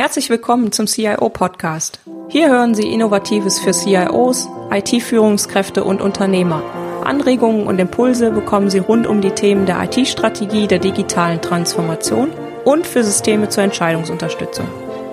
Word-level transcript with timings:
Herzlich 0.00 0.30
willkommen 0.30 0.72
zum 0.72 0.86
CIO 0.86 1.28
Podcast. 1.28 2.00
Hier 2.30 2.48
hören 2.48 2.74
Sie 2.74 2.90
Innovatives 2.90 3.60
für 3.60 3.72
CIOs, 3.72 4.48
IT-Führungskräfte 4.70 5.84
und 5.84 6.00
Unternehmer. 6.00 6.62
Anregungen 7.04 7.66
und 7.66 7.78
Impulse 7.78 8.30
bekommen 8.30 8.70
Sie 8.70 8.78
rund 8.78 9.06
um 9.06 9.20
die 9.20 9.32
Themen 9.32 9.66
der 9.66 9.78
IT-Strategie, 9.82 10.66
der 10.66 10.78
digitalen 10.78 11.42
Transformation 11.42 12.30
und 12.64 12.86
für 12.86 13.04
Systeme 13.04 13.50
zur 13.50 13.64
Entscheidungsunterstützung. 13.64 14.66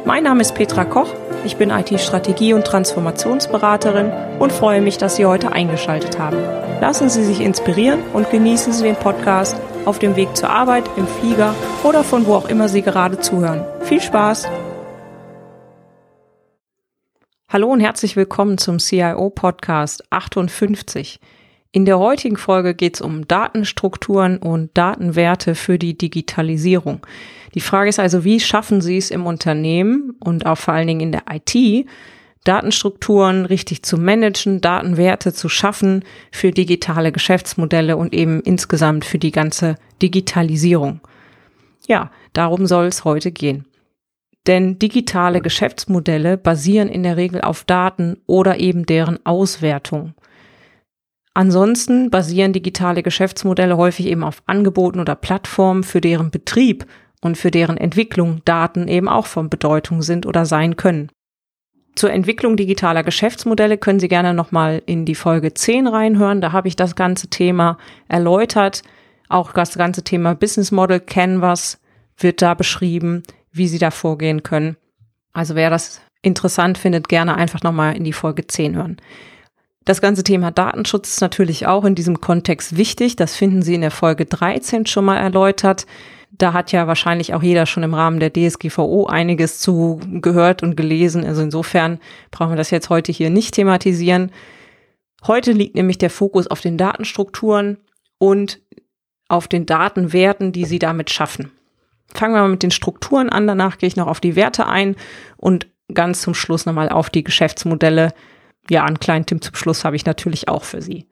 Mein 0.05 0.23
Name 0.23 0.39
ist 0.39 0.55
Petra 0.55 0.85
Koch, 0.85 1.13
ich 1.43 1.57
bin 1.57 1.69
IT-Strategie- 1.69 2.53
und 2.53 2.63
Transformationsberaterin 2.63 4.09
und 4.39 4.53
freue 4.53 4.79
mich, 4.79 4.97
dass 4.97 5.17
Sie 5.17 5.25
heute 5.25 5.51
eingeschaltet 5.51 6.17
haben. 6.17 6.37
Lassen 6.79 7.09
Sie 7.09 7.25
sich 7.25 7.41
inspirieren 7.41 7.99
und 8.13 8.31
genießen 8.31 8.71
Sie 8.71 8.83
den 8.83 8.95
Podcast 8.95 9.57
auf 9.83 9.99
dem 9.99 10.15
Weg 10.15 10.37
zur 10.37 10.49
Arbeit, 10.49 10.85
im 10.95 11.07
Flieger 11.07 11.53
oder 11.83 12.05
von 12.05 12.25
wo 12.25 12.35
auch 12.35 12.47
immer 12.47 12.69
Sie 12.69 12.83
gerade 12.83 13.19
zuhören. 13.19 13.65
Viel 13.81 13.99
Spaß! 13.99 14.47
Hallo 17.49 17.71
und 17.71 17.79
herzlich 17.79 18.17
willkommen 18.17 18.57
zum 18.57 18.77
CIO 18.77 19.29
Podcast 19.29 20.03
58. 20.09 21.21
In 21.71 21.85
der 21.85 21.97
heutigen 21.97 22.35
Folge 22.35 22.75
geht 22.75 22.95
es 22.95 23.01
um 23.01 23.25
Datenstrukturen 23.25 24.37
und 24.37 24.77
Datenwerte 24.77 25.55
für 25.55 25.79
die 25.79 25.97
Digitalisierung. 25.97 27.07
Die 27.55 27.61
Frage 27.61 27.87
ist 27.87 28.01
also, 28.01 28.25
wie 28.25 28.41
schaffen 28.41 28.81
Sie 28.81 28.97
es 28.97 29.11
im 29.11 29.25
Unternehmen 29.25 30.13
und 30.19 30.45
auch 30.45 30.57
vor 30.57 30.73
allen 30.73 30.87
Dingen 30.87 30.99
in 30.99 31.11
der 31.13 31.23
IT, 31.31 31.87
Datenstrukturen 32.43 33.45
richtig 33.45 33.81
zu 33.81 33.97
managen, 33.97 34.59
Datenwerte 34.59 35.31
zu 35.31 35.47
schaffen 35.47 36.03
für 36.33 36.51
digitale 36.51 37.13
Geschäftsmodelle 37.13 37.95
und 37.95 38.13
eben 38.13 38.41
insgesamt 38.41 39.05
für 39.05 39.19
die 39.19 39.31
ganze 39.31 39.75
Digitalisierung. 40.01 40.99
Ja, 41.87 42.11
darum 42.33 42.65
soll 42.65 42.87
es 42.87 43.05
heute 43.05 43.31
gehen. 43.31 43.63
Denn 44.47 44.79
digitale 44.79 45.41
Geschäftsmodelle 45.41 46.37
basieren 46.37 46.87
in 46.87 47.03
der 47.03 47.17
Regel 47.17 47.41
auf 47.41 47.65
Daten 47.65 48.21
oder 48.25 48.59
eben 48.59 48.85
deren 48.85 49.23
Auswertung. 49.25 50.13
Ansonsten 51.33 52.09
basieren 52.09 52.53
digitale 52.53 53.03
Geschäftsmodelle 53.03 53.77
häufig 53.77 54.07
eben 54.07 54.23
auf 54.23 54.41
Angeboten 54.47 54.99
oder 54.99 55.15
Plattformen, 55.15 55.83
für 55.83 56.01
deren 56.01 56.31
Betrieb 56.31 56.87
und 57.21 57.37
für 57.37 57.51
deren 57.51 57.77
Entwicklung 57.77 58.41
Daten 58.45 58.87
eben 58.87 59.09
auch 59.09 59.27
von 59.27 59.49
Bedeutung 59.49 60.01
sind 60.01 60.25
oder 60.25 60.45
sein 60.45 60.77
können. 60.77 61.11
Zur 61.95 62.11
Entwicklung 62.11 62.57
digitaler 62.57 63.03
Geschäftsmodelle 63.03 63.77
können 63.77 63.99
Sie 63.99 64.07
gerne 64.07 64.33
nochmal 64.33 64.81
in 64.85 65.05
die 65.05 65.15
Folge 65.15 65.53
10 65.53 65.87
reinhören. 65.87 66.41
Da 66.41 66.53
habe 66.53 66.67
ich 66.67 66.75
das 66.75 66.95
ganze 66.95 67.27
Thema 67.27 67.77
erläutert. 68.07 68.83
Auch 69.29 69.51
das 69.51 69.77
ganze 69.77 70.03
Thema 70.03 70.35
Business 70.35 70.71
Model 70.71 70.99
Canvas 70.99 71.81
wird 72.17 72.41
da 72.41 72.53
beschrieben 72.53 73.23
wie 73.57 73.67
Sie 73.67 73.79
da 73.79 73.91
vorgehen 73.91 74.43
können. 74.43 74.77
Also 75.33 75.55
wer 75.55 75.69
das 75.69 76.01
interessant 76.21 76.77
findet, 76.77 77.09
gerne 77.09 77.35
einfach 77.35 77.61
nochmal 77.63 77.95
in 77.95 78.03
die 78.03 78.13
Folge 78.13 78.47
10 78.47 78.75
hören. 78.75 78.97
Das 79.85 80.01
ganze 80.01 80.23
Thema 80.23 80.51
Datenschutz 80.51 81.13
ist 81.13 81.21
natürlich 81.21 81.65
auch 81.65 81.85
in 81.85 81.95
diesem 81.95 82.19
Kontext 82.19 82.75
wichtig. 82.75 83.15
Das 83.15 83.35
finden 83.35 83.61
Sie 83.61 83.75
in 83.75 83.81
der 83.81 83.91
Folge 83.91 84.25
13 84.25 84.85
schon 84.85 85.05
mal 85.05 85.17
erläutert. 85.17 85.85
Da 86.31 86.51
hat 86.51 86.73
ja 86.73 86.87
wahrscheinlich 86.87 87.33
auch 87.33 87.41
jeder 87.41 87.65
schon 87.65 87.83
im 87.83 87.93
Rahmen 87.93 88.19
der 88.19 88.33
DSGVO 88.33 89.05
einiges 89.05 89.59
zu 89.59 90.01
gehört 90.21 90.61
und 90.61 90.75
gelesen. 90.75 91.23
Also 91.23 91.41
insofern 91.41 91.99
brauchen 92.31 92.51
wir 92.51 92.57
das 92.57 92.69
jetzt 92.69 92.89
heute 92.89 93.13
hier 93.13 93.29
nicht 93.29 93.53
thematisieren. 93.53 94.31
Heute 95.25 95.53
liegt 95.53 95.75
nämlich 95.75 95.97
der 95.97 96.09
Fokus 96.09 96.47
auf 96.47 96.59
den 96.59 96.77
Datenstrukturen 96.77 97.77
und 98.17 98.59
auf 99.29 99.47
den 99.47 99.65
Datenwerten, 99.65 100.51
die 100.51 100.65
Sie 100.65 100.79
damit 100.79 101.09
schaffen. 101.09 101.51
Fangen 102.13 102.33
wir 102.33 102.41
mal 102.41 102.49
mit 102.49 102.63
den 102.63 102.71
Strukturen 102.71 103.29
an, 103.29 103.47
danach 103.47 103.77
gehe 103.77 103.87
ich 103.87 103.95
noch 103.95 104.07
auf 104.07 104.19
die 104.19 104.35
Werte 104.35 104.67
ein 104.67 104.95
und 105.35 105.67
ganz 105.93 106.21
zum 106.21 106.33
Schluss 106.33 106.65
nochmal 106.65 106.89
auf 106.89 107.09
die 107.09 107.23
Geschäftsmodelle. 107.23 108.13
Ja, 108.69 108.83
einen 108.83 108.99
kleinen 108.99 109.25
Tipp 109.25 109.43
zum 109.43 109.55
Schluss 109.55 109.85
habe 109.85 109.95
ich 109.95 110.05
natürlich 110.05 110.47
auch 110.47 110.63
für 110.63 110.81
Sie. 110.81 111.07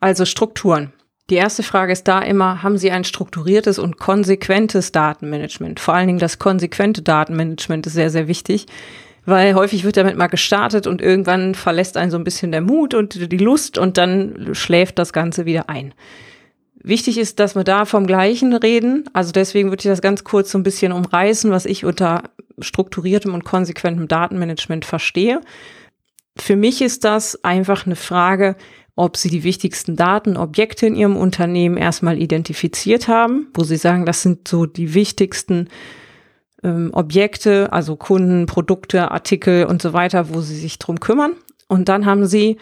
Also 0.00 0.24
Strukturen. 0.24 0.92
Die 1.30 1.36
erste 1.36 1.62
Frage 1.62 1.92
ist 1.92 2.08
da 2.08 2.20
immer, 2.20 2.62
haben 2.62 2.76
Sie 2.76 2.90
ein 2.90 3.04
strukturiertes 3.04 3.78
und 3.78 3.98
konsequentes 3.98 4.90
Datenmanagement? 4.90 5.78
Vor 5.78 5.94
allen 5.94 6.08
Dingen 6.08 6.18
das 6.18 6.40
konsequente 6.40 7.02
Datenmanagement 7.02 7.86
ist 7.86 7.92
sehr, 7.92 8.10
sehr 8.10 8.26
wichtig, 8.26 8.66
weil 9.26 9.54
häufig 9.54 9.84
wird 9.84 9.96
damit 9.96 10.16
mal 10.16 10.26
gestartet 10.26 10.88
und 10.88 11.00
irgendwann 11.00 11.54
verlässt 11.54 11.96
einen 11.96 12.10
so 12.10 12.16
ein 12.16 12.24
bisschen 12.24 12.50
der 12.50 12.62
Mut 12.62 12.94
und 12.94 13.30
die 13.30 13.38
Lust 13.38 13.78
und 13.78 13.96
dann 13.96 14.50
schläft 14.54 14.98
das 14.98 15.12
Ganze 15.12 15.44
wieder 15.44 15.68
ein. 15.68 15.94
Wichtig 16.82 17.18
ist, 17.18 17.38
dass 17.40 17.54
wir 17.54 17.64
da 17.64 17.84
vom 17.84 18.06
Gleichen 18.06 18.54
reden. 18.54 19.04
Also 19.12 19.32
deswegen 19.32 19.68
würde 19.68 19.80
ich 19.80 19.90
das 19.90 20.00
ganz 20.00 20.24
kurz 20.24 20.50
so 20.50 20.58
ein 20.58 20.62
bisschen 20.62 20.92
umreißen, 20.92 21.50
was 21.50 21.66
ich 21.66 21.84
unter 21.84 22.22
strukturiertem 22.58 23.34
und 23.34 23.44
konsequentem 23.44 24.08
Datenmanagement 24.08 24.84
verstehe. 24.84 25.40
Für 26.38 26.56
mich 26.56 26.80
ist 26.80 27.04
das 27.04 27.44
einfach 27.44 27.84
eine 27.84 27.96
Frage, 27.96 28.56
ob 28.96 29.16
Sie 29.16 29.28
die 29.28 29.44
wichtigsten 29.44 29.96
Datenobjekte 29.96 30.86
in 30.86 30.96
Ihrem 30.96 31.16
Unternehmen 31.16 31.76
erstmal 31.76 32.20
identifiziert 32.20 33.08
haben, 33.08 33.48
wo 33.54 33.62
Sie 33.62 33.76
sagen, 33.76 34.06
das 34.06 34.22
sind 34.22 34.48
so 34.48 34.64
die 34.64 34.94
wichtigsten 34.94 35.68
ähm, 36.62 36.90
Objekte, 36.92 37.72
also 37.72 37.96
Kunden, 37.96 38.46
Produkte, 38.46 39.10
Artikel 39.10 39.64
und 39.66 39.82
so 39.82 39.92
weiter, 39.92 40.34
wo 40.34 40.40
Sie 40.40 40.56
sich 40.56 40.78
drum 40.78 40.98
kümmern. 40.98 41.32
Und 41.68 41.88
dann 41.88 42.06
haben 42.06 42.26
Sie 42.26 42.56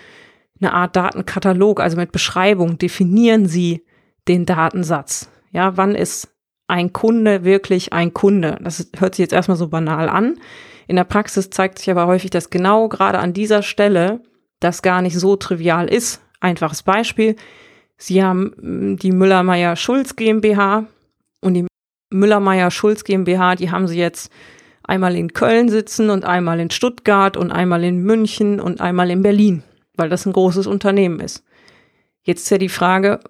eine 0.61 0.73
Art 0.73 0.97
Datenkatalog, 0.97 1.81
also 1.81 1.97
mit 1.97 2.11
Beschreibung 2.11 2.79
definieren 2.79 3.47
Sie 3.47 3.85
den 4.29 4.47
Datensatz. 4.47 5.31
Ja, 5.51 5.77
wann 5.77 5.95
ist 5.95 6.29
ein 6.67 6.93
Kunde 6.93 7.45
wirklich 7.45 7.93
ein 7.93 8.13
Kunde? 8.13 8.59
Das 8.63 8.91
hört 8.99 9.15
sich 9.15 9.23
jetzt 9.23 9.33
erstmal 9.33 9.57
so 9.57 9.69
banal 9.69 10.09
an. 10.09 10.39
In 10.87 10.97
der 10.97 11.05
Praxis 11.05 11.51
zeigt 11.51 11.79
sich 11.79 11.91
aber 11.91 12.07
häufig, 12.07 12.31
dass 12.31 12.51
genau 12.51 12.89
gerade 12.89 13.19
an 13.19 13.33
dieser 13.33 13.63
Stelle 13.63 14.21
das 14.61 14.83
gar 14.83 15.03
nicht 15.03 15.19
so 15.19 15.37
trivial 15.37 15.89
ist. 15.89 16.21
Einfaches 16.41 16.83
Beispiel. 16.83 17.37
Sie 17.97 18.23
haben 18.23 18.53
hm, 18.59 18.97
die 18.97 19.13
Müller-Meyer-Schulz 19.13 20.17
GmbH 20.17 20.87
und 21.41 21.55
die 21.55 21.67
Müller-Meyer-Schulz 22.11 23.05
GmbH, 23.05 23.57
die 23.57 23.71
haben 23.71 23.89
sie 23.89 23.99
jetzt 23.99 24.33
einmal 24.83 25.15
in 25.17 25.33
Köln 25.33 25.69
sitzen 25.69 26.11
und 26.11 26.25
einmal 26.25 26.61
in 26.61 26.71
Stuttgart 26.71 27.37
und 27.37 27.53
einmal 27.53 27.85
in 27.85 28.03
München 28.03 28.61
und 28.61 28.81
einmal 28.81 29.11
in 29.11 29.23
Berlin, 29.23 29.63
weil 29.97 30.09
das 30.09 30.25
ein 30.25 30.33
großes 30.33 30.67
Unternehmen 30.67 31.21
ist. 31.21 31.45
Jetzt 32.23 32.45
ist 32.45 32.51
ja 32.51 32.59
die 32.59 32.71
Frage, 32.71 33.21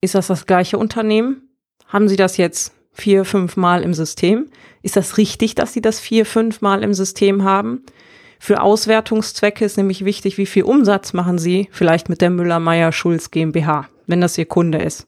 ist 0.00 0.14
das 0.14 0.28
das 0.28 0.46
gleiche 0.46 0.78
Unternehmen? 0.78 1.48
Haben 1.86 2.08
Sie 2.08 2.16
das 2.16 2.36
jetzt 2.36 2.72
vier, 2.92 3.24
fünf 3.24 3.56
Mal 3.56 3.82
im 3.82 3.94
System? 3.94 4.48
Ist 4.82 4.96
das 4.96 5.18
richtig, 5.18 5.54
dass 5.54 5.72
Sie 5.72 5.80
das 5.80 6.00
vier, 6.00 6.24
fünf 6.26 6.60
Mal 6.60 6.82
im 6.82 6.94
System 6.94 7.44
haben? 7.44 7.82
Für 8.38 8.62
Auswertungszwecke 8.62 9.64
ist 9.64 9.76
nämlich 9.76 10.04
wichtig, 10.04 10.38
wie 10.38 10.46
viel 10.46 10.62
Umsatz 10.62 11.12
machen 11.12 11.38
Sie 11.38 11.68
vielleicht 11.72 12.08
mit 12.08 12.22
der 12.22 12.30
Müller-Meyer-Schulz 12.30 13.30
GmbH, 13.30 13.88
wenn 14.06 14.22
das 14.22 14.38
Ihr 14.38 14.46
Kunde 14.46 14.78
ist. 14.78 15.06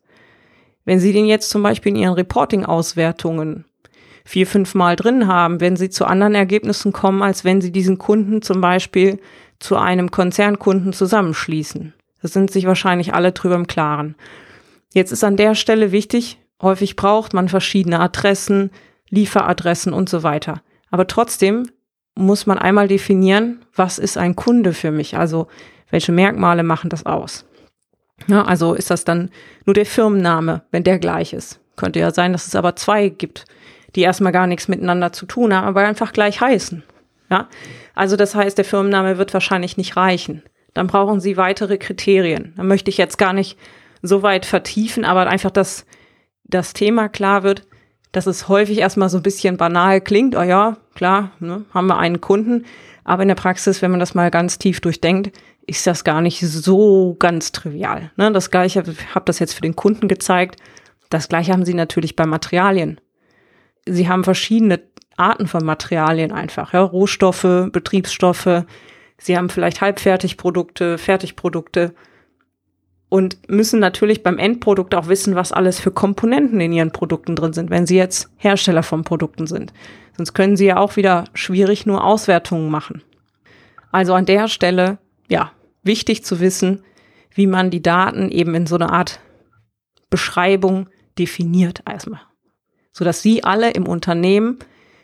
Wenn 0.85 1.01
Sie 1.01 1.13
den 1.13 1.27
jetzt 1.27 1.49
zum 1.49 1.63
Beispiel 1.63 1.93
in 1.93 2.03
Ihren 2.03 2.15
Reporting-Auswertungen 2.15 3.65
vier, 4.25 4.47
fünf 4.47 4.75
Mal 4.75 4.97
drin 4.97 5.27
haben, 5.27 5.61
werden 5.61 5.77
Sie 5.77 5.89
zu 5.89 6.05
anderen 6.05 6.35
Ergebnissen 6.35 6.93
kommen, 6.93 7.23
als 7.23 7.45
wenn 7.45 7.61
Sie 7.63 7.73
diesen 7.73 7.99
Kunden 7.99 8.43
zum 8.43 8.61
Beispiel 8.61 9.19
zu 9.59 9.77
einem 9.77 10.11
Konzernkunden 10.11 10.93
zusammenschließen. 10.93 11.95
Das 12.21 12.33
sind 12.33 12.51
sich 12.51 12.67
wahrscheinlich 12.67 13.15
alle 13.15 13.33
drüber 13.33 13.55
im 13.55 13.67
Klaren. 13.67 14.15
Jetzt 14.93 15.13
ist 15.13 15.25
an 15.25 15.37
der 15.37 15.55
Stelle 15.55 15.93
wichtig, 15.93 16.39
häufig 16.61 16.97
braucht 16.97 17.35
man 17.35 17.49
verschiedene 17.49 18.01
Adressen, 18.01 18.71
Lieferadressen 19.09 19.93
und 19.93 20.09
so 20.09 20.23
weiter. 20.23 20.63
Aber 20.91 21.07
trotzdem 21.07 21.71
muss 22.15 22.47
man 22.47 22.59
einmal 22.59 22.89
definieren, 22.89 23.65
was 23.75 23.99
ist 23.99 24.19
ein 24.19 24.37
Kunde 24.37 24.73
für 24.73 24.91
mich? 24.91 25.17
Also 25.17 25.49
welche 25.91 26.13
Merkmale 26.13 26.63
machen 26.63 26.91
das 26.91 27.07
aus? 27.07 27.47
Ja, 28.27 28.45
also 28.45 28.75
ist 28.75 28.91
das 28.91 29.05
dann 29.05 29.31
nur 29.65 29.75
der 29.75 29.87
Firmenname, 29.87 30.63
wenn 30.71 30.85
der 30.85 30.99
gleich 30.99 31.33
ist? 31.33 31.61
Könnte 31.77 32.01
ja 32.01 32.11
sein, 32.13 32.33
dass 32.33 32.47
es 32.47 32.55
aber 32.55 32.77
zwei 32.77 33.09
gibt, 33.09 33.47
die 33.95 34.03
erstmal 34.03 34.33
gar 34.33 34.47
nichts 34.47 34.69
miteinander 34.69 35.13
zu 35.13 35.27
tun 35.27 35.55
haben, 35.55 35.67
aber 35.67 35.81
einfach 35.81 36.13
gleich 36.13 36.41
heißen. 36.41 36.83
Ja, 37.31 37.49
also 37.95 38.17
das 38.17 38.35
heißt, 38.35 38.59
der 38.59 38.65
Firmenname 38.65 39.19
wird 39.19 39.33
wahrscheinlich 39.33 39.77
nicht 39.77 39.97
reichen. 39.97 40.43
Dann 40.75 40.87
brauchen 40.87 41.21
Sie 41.21 41.37
weitere 41.37 41.79
Kriterien. 41.79 42.53
Da 42.57 42.63
möchte 42.63 42.91
ich 42.91 42.99
jetzt 42.99 43.19
gar 43.19 43.33
nicht 43.33 43.59
so 44.03 44.23
weit 44.23 44.45
vertiefen, 44.45 45.05
aber 45.05 45.27
einfach, 45.29 45.51
dass 45.51 45.87
das 46.45 46.73
Thema 46.73 47.09
klar 47.09 47.43
wird, 47.43 47.67
dass 48.11 48.27
es 48.27 48.49
häufig 48.49 48.79
erstmal 48.79 49.09
so 49.09 49.19
ein 49.19 49.23
bisschen 49.23 49.57
banal 49.57 50.01
klingt. 50.01 50.37
Oh 50.37 50.43
ja, 50.43 50.77
klar, 50.95 51.33
ne, 51.41 51.65
haben 51.73 51.87
wir 51.87 51.99
einen 51.99 52.21
Kunden. 52.21 52.67
Aber 53.05 53.23
in 53.23 53.29
der 53.29 53.35
Praxis, 53.35 53.83
wenn 53.83 53.91
man 53.91 54.01
das 54.01 54.15
mal 54.15 54.31
ganz 54.31 54.59
tief 54.59 54.81
durchdenkt, 54.81 55.33
ist 55.67 55.87
das 55.87 56.05
gar 56.05 56.21
nicht 56.21 56.41
so 56.41 57.17
ganz 57.19 57.53
trivial. 57.53 58.11
Ne? 58.17 58.31
Das 58.33 58.51
gleiche, 58.51 58.83
ich 58.87 59.15
habe 59.15 59.25
das 59.25 59.39
jetzt 59.39 59.55
für 59.55 59.63
den 59.63 59.77
Kunden 59.77 60.09
gezeigt. 60.09 60.61
Das 61.09 61.29
gleiche 61.29 61.53
haben 61.53 61.65
sie 61.65 61.75
natürlich 61.75 62.17
bei 62.17 62.27
Materialien. 62.27 63.01
Sie 63.87 64.09
haben 64.09 64.25
verschiedene 64.25 64.81
Arten 65.17 65.47
von 65.47 65.65
Materialien 65.65 66.33
einfach. 66.33 66.73
Ja? 66.73 66.83
Rohstoffe, 66.83 67.69
Betriebsstoffe. 67.73 68.65
Sie 69.19 69.37
haben 69.37 69.49
vielleicht 69.49 69.81
Halbfertigprodukte, 69.81 70.99
Fertigprodukte. 70.99 71.95
Und 73.13 73.47
müssen 73.47 73.79
natürlich 73.79 74.23
beim 74.23 74.39
Endprodukt 74.39 74.95
auch 74.95 75.07
wissen, 75.07 75.35
was 75.35 75.53
alles 75.53 75.79
für 75.79 75.91
Komponenten 75.91 76.63
in 76.63 76.73
ihren 76.73 76.93
Produkten 76.93 77.37
drin 77.37 77.53
sind, 77.53 77.69
wenn 77.69 77.87
sie 77.87 77.99
jetzt 77.99 78.31
Hersteller 78.39 78.83
von 78.83 79.05
Produkten 79.05 79.47
sind. 79.47 79.75
Sonst 80.17 80.33
können 80.33 80.57
sie 80.57 80.65
ja 80.65 80.79
auch 80.79 80.97
wieder 80.97 81.25
schwierig 81.35 81.85
nur 81.85 82.05
Auswertungen 82.05 82.71
machen. 82.71 83.03
Also 83.91 84.15
an 84.15 84.25
der 84.25 84.49
Stelle, 84.49 84.97
ja, 85.29 85.53
wichtig 85.83 86.25
zu 86.25 86.41
wissen, 86.41 86.85
wie 87.35 87.47
man 87.47 87.71
die 87.71 87.83
Daten 87.83 88.31
eben 88.31 88.55
in 88.55 88.67
so 88.67 88.77
eine 88.77 88.89
Art 88.89 89.21
Beschreibung 90.09 90.89
definiert 91.19 91.83
erstmal. 91.87 92.23
Sodass 92.93 93.21
sie 93.21 93.45
alle 93.45 93.73
im 93.73 93.87
Unternehmen 93.87 94.59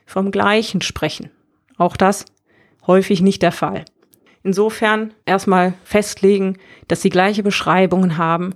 vom 0.07 0.31
Gleichen 0.31 0.81
sprechen. 0.81 1.31
Auch 1.77 1.95
das 1.95 2.25
häufig 2.87 3.21
nicht 3.21 3.43
der 3.43 3.53
Fall. 3.53 3.85
Insofern 4.49 5.13
erstmal 5.27 5.75
festlegen, 5.85 6.57
dass 6.87 7.03
sie 7.03 7.11
gleiche 7.11 7.43
Beschreibungen 7.43 8.17
haben, 8.17 8.55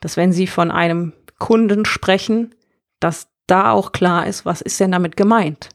dass 0.00 0.16
wenn 0.16 0.32
sie 0.32 0.46
von 0.46 0.70
einem 0.70 1.12
Kunden 1.38 1.84
sprechen, 1.84 2.54
dass 2.98 3.28
da 3.46 3.70
auch 3.70 3.92
klar 3.92 4.26
ist, 4.26 4.46
was 4.46 4.62
ist 4.62 4.80
denn 4.80 4.92
damit 4.92 5.18
gemeint? 5.18 5.68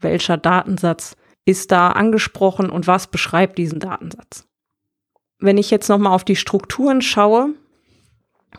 Welcher 0.00 0.38
Datensatz 0.38 1.14
ist 1.44 1.72
da 1.72 1.90
angesprochen 1.90 2.70
und 2.70 2.86
was 2.86 3.06
beschreibt 3.06 3.58
diesen 3.58 3.80
Datensatz? 3.80 4.48
Wenn 5.38 5.58
ich 5.58 5.70
jetzt 5.70 5.90
nochmal 5.90 6.14
auf 6.14 6.24
die 6.24 6.34
Strukturen 6.34 7.02
schaue, 7.02 7.50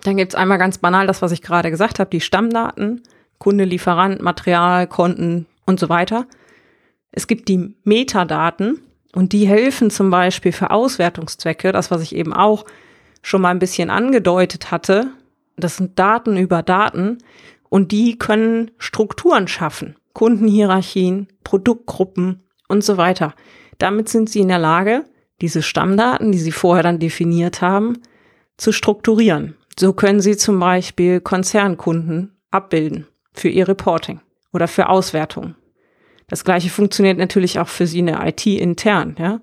dann 0.04 0.18
gibt 0.18 0.34
es 0.34 0.40
einmal 0.40 0.60
ganz 0.60 0.78
banal 0.78 1.08
das, 1.08 1.24
was 1.24 1.32
ich 1.32 1.42
gerade 1.42 1.72
gesagt 1.72 1.98
habe, 1.98 2.12
die 2.12 2.22
Stammdaten, 2.22 3.02
Kunde, 3.40 3.64
Lieferant, 3.64 4.22
Material, 4.22 4.86
Konten 4.86 5.48
und 5.66 5.80
so 5.80 5.90
weiter. 5.90 6.28
Es 7.12 7.26
gibt 7.26 7.48
die 7.50 7.76
Metadaten 7.84 8.82
und 9.16 9.32
die 9.32 9.48
helfen 9.48 9.90
zum 9.90 10.10
Beispiel 10.10 10.52
für 10.52 10.72
Auswertungszwecke, 10.72 11.72
das, 11.72 11.92
was 11.92 12.02
ich 12.02 12.16
eben 12.16 12.34
auch 12.34 12.66
schon 13.22 13.42
mal 13.42 13.50
ein 13.50 13.60
bisschen 13.60 13.90
angedeutet 13.90 14.72
hatte. 14.72 15.12
Das 15.56 15.78
sind 15.78 15.98
Daten 16.00 16.36
über 16.36 16.64
Daten 16.64 17.20
und 17.70 17.92
die 17.92 18.18
können 18.18 18.72
Strukturen 18.78 19.48
schaffen. 19.48 19.96
Kundenhierarchien, 20.14 21.28
Produktgruppen 21.44 22.44
und 22.68 22.84
so 22.84 22.98
weiter. 22.98 23.34
Damit 23.78 24.10
sind 24.10 24.30
sie 24.30 24.40
in 24.40 24.48
der 24.48 24.60
Lage, 24.60 25.06
diese 25.42 25.62
Stammdaten, 25.62 26.32
die 26.32 26.38
sie 26.38 26.52
vorher 26.52 26.84
dann 26.84 27.00
definiert 27.00 27.62
haben, 27.62 28.00
zu 28.58 28.72
strukturieren. 28.72 29.56
So 29.78 29.94
können 29.94 30.22
sie 30.22 30.38
zum 30.38 30.60
Beispiel 30.60 31.20
Konzernkunden 31.20 32.38
abbilden 32.52 33.08
für 33.34 33.50
ihr 33.50 33.68
Reporting 33.68 34.22
oder 34.52 34.68
für 34.68 34.90
Auswertungen. 34.90 35.56
Das 36.34 36.44
gleiche 36.44 36.72
funktioniert 36.72 37.20
natürlich 37.20 37.60
auch 37.60 37.68
für 37.68 37.86
Sie 37.86 38.00
in 38.00 38.08
der 38.08 38.26
IT 38.26 38.48
intern, 38.48 39.16
ja. 39.20 39.40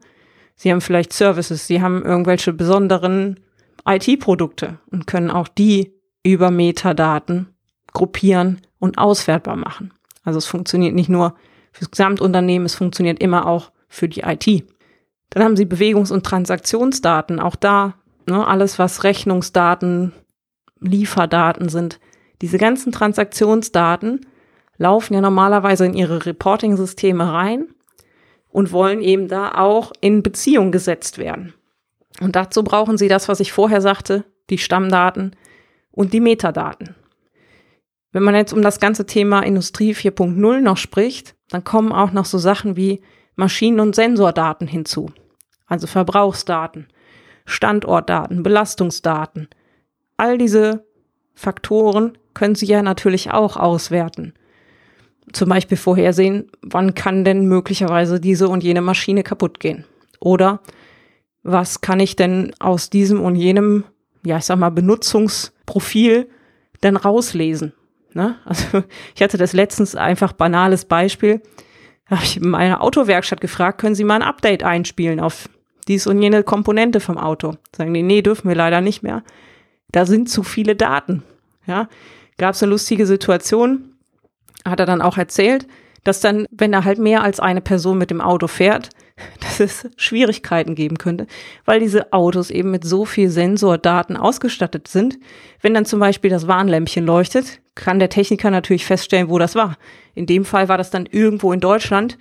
Sie 0.57 0.73
haben 0.73 0.81
vielleicht 0.81 1.13
Services, 1.13 1.69
Sie 1.69 1.81
haben 1.81 2.05
irgendwelche 2.05 2.53
besonderen 2.53 3.39
IT-Produkte 3.87 4.81
und 4.91 5.07
können 5.07 5.31
auch 5.31 5.47
die 5.47 5.93
über 6.25 6.51
Metadaten 6.51 7.55
gruppieren 7.93 8.63
und 8.81 8.99
auswertbar 8.99 9.55
machen. 9.55 9.95
Also 10.25 10.39
es 10.39 10.47
funktioniert 10.47 10.97
nicht 10.97 11.09
nur 11.09 11.37
fürs 11.71 11.93
Gesamtunternehmen, 11.93 12.67
es 12.67 12.75
funktioniert 12.75 13.23
immer 13.23 13.47
auch 13.47 13.71
für 13.87 14.09
die 14.09 14.23
IT. 14.23 14.65
Dann 15.31 15.45
haben 15.45 15.57
Sie 15.57 15.67
Bewegungs- 15.67 16.11
und 16.11 16.27
Transaktionsdaten, 16.27 17.39
auch 17.39 17.55
da, 17.55 17.95
ne, 18.27 18.45
alles 18.49 18.81
was 18.81 19.05
Rechnungsdaten, 19.05 20.13
Lieferdaten 20.81 21.69
sind. 21.69 22.01
Diese 22.43 22.59
ganzen 22.59 22.91
Transaktionsdaten 22.91 24.27
laufen 24.81 25.13
ja 25.13 25.21
normalerweise 25.21 25.85
in 25.85 25.93
ihre 25.93 26.25
Reporting-Systeme 26.25 27.31
rein 27.31 27.69
und 28.49 28.73
wollen 28.73 29.03
eben 29.03 29.29
da 29.29 29.53
auch 29.53 29.93
in 30.01 30.23
Beziehung 30.23 30.73
gesetzt 30.73 31.19
werden. 31.19 31.53
Und 32.21 32.35
dazu 32.35 32.65
brauchen 32.65 32.97
sie 32.97 33.07
das, 33.07 33.29
was 33.29 33.41
ich 33.41 33.53
vorher 33.53 33.83
sagte, 33.83 34.25
die 34.49 34.57
Stammdaten 34.57 35.37
und 35.93 36.15
die 36.15 36.21
Metadaten. 36.21 36.97
Wenn 38.13 38.23
man 38.23 38.35
jetzt 38.35 38.55
um 38.55 38.63
das 38.63 38.81
ganze 38.81 39.05
Thema 39.05 39.41
Industrie 39.41 39.93
4.0 39.93 40.61
noch 40.61 40.79
spricht, 40.79 41.37
dann 41.51 41.63
kommen 41.63 41.93
auch 41.93 42.13
noch 42.13 42.25
so 42.25 42.39
Sachen 42.39 42.75
wie 42.75 43.03
Maschinen- 43.37 43.81
und 43.81 43.95
Sensordaten 43.95 44.67
hinzu. 44.67 45.11
Also 45.67 45.87
Verbrauchsdaten, 45.87 46.89
Standortdaten, 47.45 48.43
Belastungsdaten. 48.43 49.49
All 50.17 50.39
diese 50.39 50.87
Faktoren 51.35 52.17
können 52.33 52.55
Sie 52.55 52.67
ja 52.67 52.83
natürlich 52.83 53.31
auch 53.31 53.59
auswerten 53.59 54.33
zum 55.33 55.49
Beispiel 55.49 55.77
vorhersehen, 55.77 56.51
wann 56.63 56.95
kann 56.95 57.25
denn 57.25 57.47
möglicherweise 57.47 58.21
diese 58.21 58.49
und 58.49 58.63
jene 58.63 58.81
Maschine 58.81 59.23
kaputt 59.23 59.61
gehen? 59.61 59.85
Oder 60.21 60.61
was 61.43 61.81
kann 61.81 62.01
ich 62.01 62.17
denn 62.17 62.53
aus 62.59 62.91
diesem 62.91 63.21
und 63.21 63.37
jenem, 63.37 63.85
ja, 64.25 64.39
ich 64.39 64.45
sag 64.45 64.59
mal, 64.59 64.71
Benutzungsprofil 64.71 66.29
denn 66.83 66.97
rauslesen? 66.97 67.73
Ne? 68.13 68.37
Also 68.45 68.83
ich 69.15 69.23
hatte 69.23 69.39
das 69.39 69.53
letztens 69.53 69.95
einfach 69.95 70.33
banales 70.33 70.85
Beispiel. 70.85 71.41
Da 72.09 72.17
habe 72.17 72.25
ich 72.25 72.37
in 72.37 72.49
meiner 72.49 72.83
Autowerkstatt 72.83 73.41
gefragt, 73.41 73.81
können 73.81 73.95
Sie 73.95 74.05
mal 74.05 74.17
ein 74.17 74.23
Update 74.23 74.65
einspielen 74.65 75.21
auf 75.21 75.49
dies 75.89 76.07
und 76.07 76.21
jene 76.21 76.43
Komponente 76.43 77.01
vom 77.01 77.19
Auto? 77.19 77.55
Sagen 77.75 77.95
die, 77.95 78.03
nee, 78.03 78.23
dürfen 78.23 78.49
wir 78.49 78.57
leider 78.57 78.81
nicht 78.81 79.03
mehr. 79.03 79.23
Da 79.93 80.07
sind 80.07 80.29
zu 80.29 80.43
viele 80.43 80.77
Daten. 80.77 81.23
Ja, 81.67 81.89
gab 82.37 82.55
es 82.55 82.63
eine 82.63 82.71
lustige 82.71 83.07
Situation 83.07 83.90
hat 84.67 84.81
er 84.81 84.87
dann 84.87 85.03
auch 85.03 85.17
erzählt, 85.17 85.67
dass 86.05 86.21
dann, 86.21 86.47
wenn 86.51 86.73
er 86.73 86.85
halt 86.85 86.99
mehr 86.99 87.23
als 87.23 87.41
eine 87.41 87.61
Person 87.61 87.99
mit 87.99 88.11
dem 88.11 88.21
Auto 88.21 88.47
fährt, 88.47 88.91
dass 89.41 89.61
es 89.61 89.89
Schwierigkeiten 89.97 90.75
geben 90.75 90.97
könnte, 90.99 91.27
weil 91.65 91.81
diese 91.81 92.13
Autos 92.13 92.51
eben 92.51 92.71
mit 92.71 92.85
so 92.85 93.05
viel 93.05 93.29
Sensordaten 93.29 94.17
ausgestattet 94.17 94.89
sind. 94.89 95.19
Wenn 95.61 95.75
dann 95.75 95.85
zum 95.85 96.01
Beispiel 96.01 96.31
das 96.31 96.49
Warnlämpchen 96.49 97.05
leuchtet, 97.05 97.61
kann 97.75 97.99
der 97.99 98.09
Techniker 98.09 98.51
natürlich 98.51 98.87
feststellen, 98.87 99.29
wo 99.29 99.39
das 99.39 99.55
war. 99.55 99.77
In 100.15 100.27
dem 100.27 100.45
Fall 100.45 100.69
war 100.69 100.79
das 100.79 100.91
dann 100.91 101.07
irgendwo 101.07 101.53
in 101.53 101.61
Deutschland, 101.61 102.19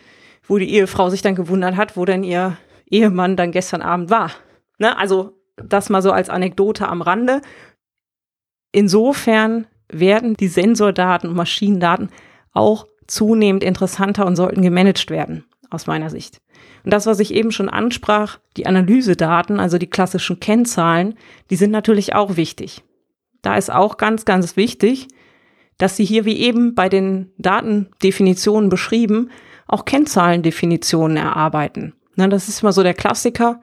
wo 0.48 0.58
die 0.58 0.70
Ehefrau 0.74 1.10
sich 1.10 1.22
dann 1.22 1.36
gewundert 1.36 1.76
hat, 1.78 1.96
wo 1.96 2.06
denn 2.06 2.24
ihr 2.24 2.58
Ehemann 2.90 3.36
dann 3.36 3.52
gestern 3.52 3.82
Abend 3.82 4.10
war. 4.10 4.32
Ne? 4.78 4.98
Also 4.98 5.38
das 5.56 5.90
mal 5.90 6.02
so 6.02 6.12
als 6.12 6.30
Anekdote 6.30 6.88
am 6.88 7.02
Rande. 7.02 7.42
Insofern 8.72 9.68
werden 9.92 10.36
die 10.36 10.48
Sensordaten 10.48 11.30
und 11.30 11.36
Maschinendaten 11.36 12.10
auch 12.54 12.88
zunehmend 13.08 13.64
interessanter 13.64 14.26
und 14.26 14.36
sollten 14.36 14.62
gemanagt 14.62 15.10
werden, 15.10 15.46
aus 15.70 15.88
meiner 15.88 16.10
Sicht. 16.10 16.40
Und 16.84 16.94
das, 16.94 17.06
was 17.06 17.20
ich 17.20 17.34
eben 17.34 17.52
schon 17.52 17.70
ansprach, 17.70 18.40
die 18.58 18.68
Analysedaten, 18.68 19.60
also 19.60 19.78
die 19.78 19.90
klassischen 19.90 20.40
Kennzahlen, 20.40 21.16
die 21.50 21.56
sind 21.56 21.72
natürlich 21.72 22.16
auch 22.16 22.36
wichtig. 22.36 22.84
Da 23.42 23.56
ist 23.56 23.72
auch 23.72 23.98
ganz, 23.98 24.26
ganz 24.26 24.56
wichtig, 24.58 25.08
dass 25.78 25.96
Sie 25.96 26.06
hier 26.06 26.26
wie 26.26 26.38
eben 26.38 26.76
bei 26.76 26.90
den 26.90 27.32
Datendefinitionen 27.38 28.70
beschrieben, 28.70 29.30
auch 29.66 29.86
Kennzahlendefinitionen 29.86 31.18
erarbeiten. 31.18 31.94
Na, 32.16 32.28
das 32.28 32.50
ist 32.50 32.62
immer 32.62 32.74
so 32.74 32.84
der 32.84 32.94
Klassiker, 32.94 33.62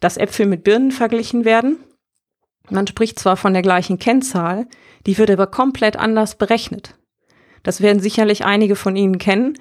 dass 0.00 0.16
Äpfel 0.16 0.46
mit 0.46 0.64
Birnen 0.64 0.92
verglichen 0.92 1.44
werden. 1.44 1.78
Man 2.70 2.86
spricht 2.86 3.18
zwar 3.18 3.36
von 3.36 3.52
der 3.52 3.62
gleichen 3.62 3.98
Kennzahl, 3.98 4.66
die 5.06 5.18
wird 5.18 5.30
aber 5.30 5.46
komplett 5.46 5.96
anders 5.96 6.36
berechnet. 6.36 6.94
Das 7.62 7.80
werden 7.80 8.00
sicherlich 8.00 8.44
einige 8.44 8.76
von 8.76 8.96
Ihnen 8.96 9.18
kennen. 9.18 9.54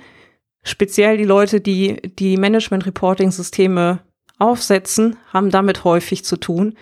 Speziell 0.63 1.17
die 1.17 1.23
Leute, 1.23 1.61
die 1.61 2.01
die 2.19 2.37
Management-Reporting-Systeme 2.37 3.99
aufsetzen, 4.39 5.15
haben 5.31 5.49
damit 5.49 5.83
häufig 5.83 6.23
zu 6.25 6.37
tun, 6.37 6.75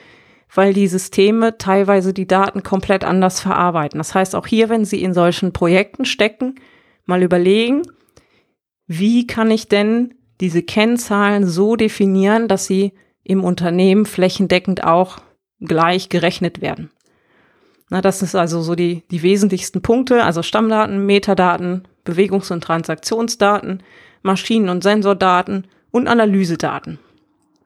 weil 0.54 0.74
die 0.74 0.88
Systeme 0.88 1.58
teilweise 1.58 2.14
die 2.14 2.28
Daten 2.28 2.64
komplett 2.64 3.04
anders 3.04 3.40
verarbeiten. 3.40 3.98
Das 3.98 4.16
heißt, 4.16 4.36
auch 4.36 4.48
hier, 4.48 4.70
wenn 4.70 4.86
Sie 4.86 5.02
in 5.02 5.14
solchen 5.14 5.54
Projekten 5.54 6.06
stecken, 6.06 6.56
mal 7.06 7.24
überlegen, 7.24 7.84
wie 8.88 9.28
kann 9.28 9.52
ich 9.52 9.68
denn 9.68 10.14
diese 10.42 10.64
Kennzahlen 10.64 11.48
so 11.48 11.76
definieren, 11.76 12.48
dass 12.48 12.66
sie 12.66 12.94
im 13.24 13.44
Unternehmen 13.44 14.06
flächendeckend 14.06 14.84
auch 14.84 15.18
gleich 15.60 16.10
gerechnet 16.10 16.62
werden. 16.62 16.92
Na, 17.90 18.02
das 18.02 18.22
ist 18.22 18.36
also 18.36 18.62
so 18.62 18.76
die, 18.76 19.04
die 19.12 19.22
wesentlichsten 19.22 19.82
Punkte, 19.82 20.24
also 20.24 20.42
Stammdaten, 20.42 21.06
Metadaten, 21.06 21.88
Bewegungs- 22.04 22.52
und 22.52 22.64
Transaktionsdaten, 22.64 23.84
Maschinen- 24.24 24.70
und 24.70 24.84
Sensordaten 24.84 25.68
und 25.92 26.08
Analysedaten. 26.08 27.00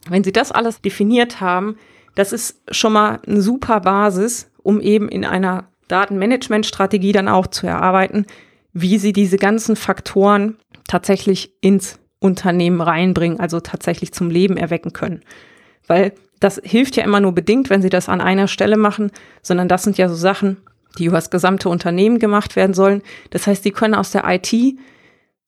Wenn 0.10 0.24
Sie 0.24 0.34
das 0.34 0.52
alles 0.52 0.82
definiert 0.82 1.40
haben, 1.40 1.78
das 2.16 2.34
ist 2.34 2.62
schon 2.72 2.94
mal 2.94 3.20
eine 3.26 3.42
super 3.42 3.80
Basis, 3.80 4.52
um 4.62 4.82
eben 4.82 5.08
in 5.08 5.24
einer 5.24 5.70
Datenmanagementstrategie 5.88 7.12
dann 7.12 7.28
auch 7.28 7.48
zu 7.48 7.68
erarbeiten, 7.68 8.26
wie 8.74 8.98
Sie 8.98 9.14
diese 9.14 9.38
ganzen 9.38 9.76
Faktoren 9.76 10.58
tatsächlich 10.88 11.54
ins 11.62 12.00
Unternehmen 12.20 12.82
reinbringen, 12.82 13.40
also 13.40 13.60
tatsächlich 13.60 14.12
zum 14.12 14.30
Leben 14.30 14.58
erwecken 14.58 14.92
können. 14.92 15.22
Weil 15.90 16.14
das 16.40 16.62
hilft 16.64 16.96
ja 16.96 17.04
immer 17.04 17.20
nur 17.20 17.34
bedingt, 17.34 17.70
wenn 17.70 17.82
sie 17.82 17.90
das 17.90 18.08
an 18.08 18.22
einer 18.22 18.48
Stelle 18.48 18.78
machen, 18.78 19.12
sondern 19.42 19.68
das 19.68 19.84
sind 19.84 19.98
ja 19.98 20.08
so 20.08 20.16
Sachen, 20.16 20.58
die 20.98 21.06
über 21.06 21.18
das 21.18 21.32
gesamte 21.32 21.68
Unternehmen 21.68 22.20
gemacht 22.20 22.56
werden 22.56 22.74
sollen. 22.74 23.02
Das 23.32 23.48
heißt, 23.48 23.66
die 23.66 23.72
können 23.72 23.96
aus 23.96 24.12
der 24.12 24.24
IT 24.26 24.54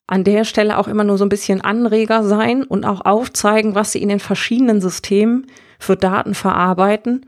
an 0.07 0.24
der 0.25 0.43
Stelle 0.43 0.77
auch 0.77 0.89
immer 0.89 1.05
nur 1.05 1.17
so 1.17 1.24
ein 1.24 1.29
bisschen 1.29 1.62
Anreger 1.62 2.24
sein 2.24 2.63
und 2.63 2.83
auch 2.83 3.05
aufzeigen, 3.05 3.75
was 3.75 3.93
sie 3.93 4.01
in 4.01 4.10
den 4.10 4.19
verschiedenen 4.19 4.81
Systemen 4.81 5.48
für 5.79 5.95
Daten 5.95 6.33
verarbeiten 6.33 7.27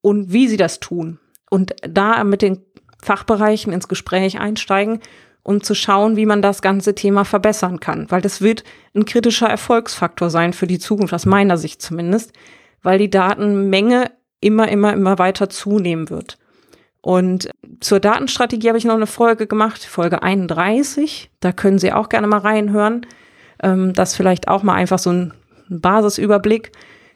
und 0.00 0.32
wie 0.32 0.46
sie 0.46 0.56
das 0.56 0.78
tun. 0.78 1.18
Und 1.50 1.74
da 1.82 2.22
mit 2.22 2.42
den 2.42 2.60
Fachbereichen 3.02 3.72
ins 3.72 3.88
Gespräch 3.88 4.38
einsteigen, 4.38 5.00
um 5.42 5.62
zu 5.62 5.74
schauen, 5.74 6.16
wie 6.16 6.26
man 6.26 6.42
das 6.42 6.62
ganze 6.62 6.94
Thema 6.94 7.24
verbessern 7.24 7.80
kann. 7.80 8.10
Weil 8.10 8.20
das 8.20 8.40
wird 8.40 8.64
ein 8.94 9.04
kritischer 9.04 9.48
Erfolgsfaktor 9.48 10.30
sein 10.30 10.52
für 10.52 10.66
die 10.66 10.78
Zukunft, 10.78 11.14
aus 11.14 11.26
meiner 11.26 11.56
Sicht 11.56 11.80
zumindest, 11.82 12.32
weil 12.82 12.98
die 12.98 13.10
Datenmenge 13.10 14.10
immer, 14.40 14.68
immer, 14.68 14.92
immer 14.92 15.18
weiter 15.18 15.48
zunehmen 15.48 16.10
wird. 16.10 16.38
Und 17.02 17.50
zur 17.80 18.00
Datenstrategie 18.00 18.68
habe 18.68 18.78
ich 18.78 18.84
noch 18.84 18.94
eine 18.94 19.06
Folge 19.06 19.46
gemacht, 19.46 19.82
Folge 19.84 20.22
31. 20.22 21.30
Da 21.40 21.52
können 21.52 21.78
Sie 21.78 21.92
auch 21.92 22.10
gerne 22.10 22.26
mal 22.26 22.38
reinhören. 22.38 23.06
Ähm, 23.62 23.94
das 23.94 24.14
vielleicht 24.14 24.48
auch 24.48 24.62
mal 24.62 24.74
einfach 24.74 24.98
so 24.98 25.10
ein 25.10 25.34
Basisüberblick. 25.68 26.72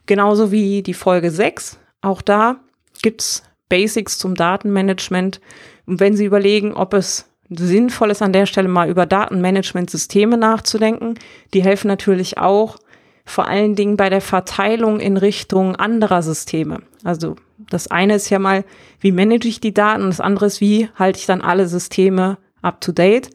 Genauso 0.06 0.50
wie 0.50 0.82
die 0.82 0.94
Folge 0.94 1.30
6. 1.30 1.78
Auch 2.00 2.22
da 2.22 2.56
gibt's 3.02 3.42
Basics 3.68 4.18
zum 4.18 4.34
Datenmanagement. 4.34 5.40
Und 5.86 6.00
wenn 6.00 6.16
Sie 6.16 6.24
überlegen, 6.24 6.72
ob 6.72 6.94
es 6.94 7.28
sinnvoll 7.50 8.10
ist, 8.10 8.22
an 8.22 8.32
der 8.32 8.46
Stelle 8.46 8.68
mal 8.68 8.88
über 8.88 9.06
Datenmanagementsysteme 9.06 10.36
nachzudenken, 10.36 11.14
die 11.52 11.62
helfen 11.62 11.88
natürlich 11.88 12.38
auch 12.38 12.76
vor 13.24 13.48
allen 13.48 13.74
Dingen 13.74 13.96
bei 13.96 14.10
der 14.10 14.20
Verteilung 14.20 15.00
in 15.00 15.16
Richtung 15.16 15.76
anderer 15.76 16.22
Systeme. 16.22 16.82
Also 17.04 17.36
das 17.70 17.88
eine 17.88 18.16
ist 18.16 18.30
ja 18.30 18.38
mal, 18.38 18.64
wie 19.00 19.12
manage 19.12 19.48
ich 19.48 19.60
die 19.60 19.74
Daten, 19.74 20.06
das 20.06 20.20
andere 20.20 20.46
ist, 20.46 20.60
wie 20.60 20.88
halte 20.96 21.18
ich 21.18 21.26
dann 21.26 21.40
alle 21.40 21.66
Systeme 21.66 22.38
up 22.62 22.80
to 22.80 22.92
date. 22.92 23.30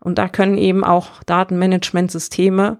Und 0.00 0.18
da 0.18 0.28
können 0.28 0.58
eben 0.58 0.84
auch 0.84 1.22
Datenmanagementsysteme 1.24 2.78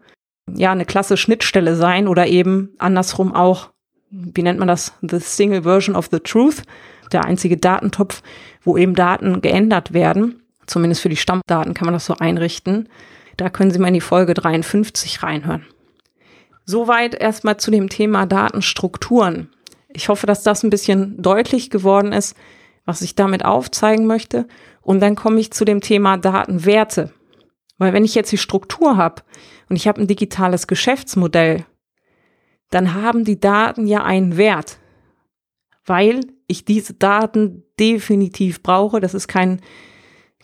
ja 0.52 0.72
eine 0.72 0.84
klasse 0.84 1.16
Schnittstelle 1.16 1.76
sein 1.76 2.08
oder 2.08 2.26
eben 2.26 2.74
andersrum 2.78 3.34
auch, 3.34 3.70
wie 4.10 4.42
nennt 4.42 4.58
man 4.58 4.68
das, 4.68 4.92
the 5.02 5.18
single 5.18 5.62
version 5.62 5.96
of 5.96 6.08
the 6.10 6.20
truth, 6.20 6.62
der 7.12 7.24
einzige 7.24 7.56
Datentopf, 7.56 8.22
wo 8.62 8.76
eben 8.76 8.94
Daten 8.94 9.40
geändert 9.40 9.92
werden. 9.92 10.42
Zumindest 10.66 11.02
für 11.02 11.09
die 11.09 11.16
Stammdaten 11.16 11.75
kann 11.75 11.87
man 11.87 11.94
das 11.94 12.06
so 12.06 12.14
einrichten. 12.14 12.88
Da 13.37 13.50
können 13.50 13.71
Sie 13.71 13.78
mal 13.78 13.88
in 13.88 13.94
die 13.94 14.00
Folge 14.00 14.35
53 14.35 15.23
reinhören. 15.23 15.66
Soweit 16.64 17.14
erstmal 17.14 17.59
zu 17.59 17.71
dem 17.71 17.88
Thema 17.88 18.26
Datenstrukturen. 18.26 19.50
Ich 19.88 20.09
hoffe, 20.09 20.26
dass 20.26 20.42
das 20.42 20.62
ein 20.62 20.71
bisschen 20.71 21.21
deutlich 21.21 21.71
geworden 21.71 22.12
ist, 22.12 22.37
was 22.85 23.02
ich 23.02 23.14
damit 23.14 23.44
aufzeigen 23.44 24.06
möchte. 24.06 24.47
Und 24.80 25.00
dann 25.00 25.14
komme 25.14 25.40
ich 25.40 25.52
zu 25.52 25.64
dem 25.64 25.80
Thema 25.80 26.16
Datenwerte. 26.16 27.12
Weil 27.78 27.92
wenn 27.92 28.04
ich 28.04 28.14
jetzt 28.14 28.33
die 28.33 28.38
Struktur 28.38 28.97
habe 28.97 29.23
und 29.68 29.76
ich 29.76 29.88
habe 29.88 30.00
ein 30.00 30.06
digitales 30.06 30.66
Geschäftsmodell, 30.66 31.64
dann 32.71 32.94
haben 32.94 33.25
die 33.25 33.40
Daten 33.40 33.87
ja 33.87 34.02
einen 34.04 34.37
Wert, 34.37 34.78
weil 35.85 36.21
ich 36.47 36.64
diese 36.64 36.94
Daten 36.94 37.64
definitiv 37.78 38.62
brauche. 38.62 39.00
Das 39.00 39.14
ist 39.14 39.28
kein 39.28 39.61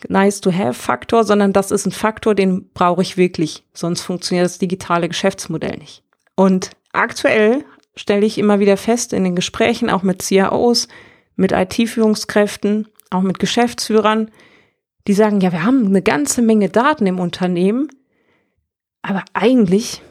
Nice-to-have-Faktor, 0.09 1.25
sondern 1.25 1.53
das 1.53 1.71
ist 1.71 1.87
ein 1.87 1.93
Faktor, 1.93 2.35
den 2.35 2.71
brauche 2.73 3.03
ich 3.03 3.17
wirklich. 3.17 3.65
Sonst 3.73 4.03
funktioniert 4.03 4.45
das 4.45 4.59
digitale 4.59 5.09
Geschäftsmodell 5.09 5.77
nicht. 5.79 6.03
Und 6.37 6.71
aktuell 6.93 7.65
stelle 7.97 8.27
ich 8.27 8.39
immer 8.39 8.61
wieder 8.61 8.77
fest 8.77 9.13
in 9.13 9.25
den 9.25 9.37
Gesprächen, 9.37 9.91
auch 9.91 10.03
mit 10.03 10.23
CIOs, 10.23 10.89
mit 11.37 11.53
IT-Führungskräften, 11.53 12.89
auch 13.11 13.23
mit 13.23 13.39
Geschäftsführern, 13.39 14.31
die 15.07 15.15
sagen, 15.15 15.41
ja, 15.41 15.53
wir 15.53 15.65
haben 15.65 15.87
eine 15.87 16.03
ganze 16.03 16.43
Menge 16.43 16.69
Daten 16.69 17.07
im 17.07 17.19
Unternehmen, 17.19 17.89
aber 19.03 19.25
eigentlich, 19.33 20.03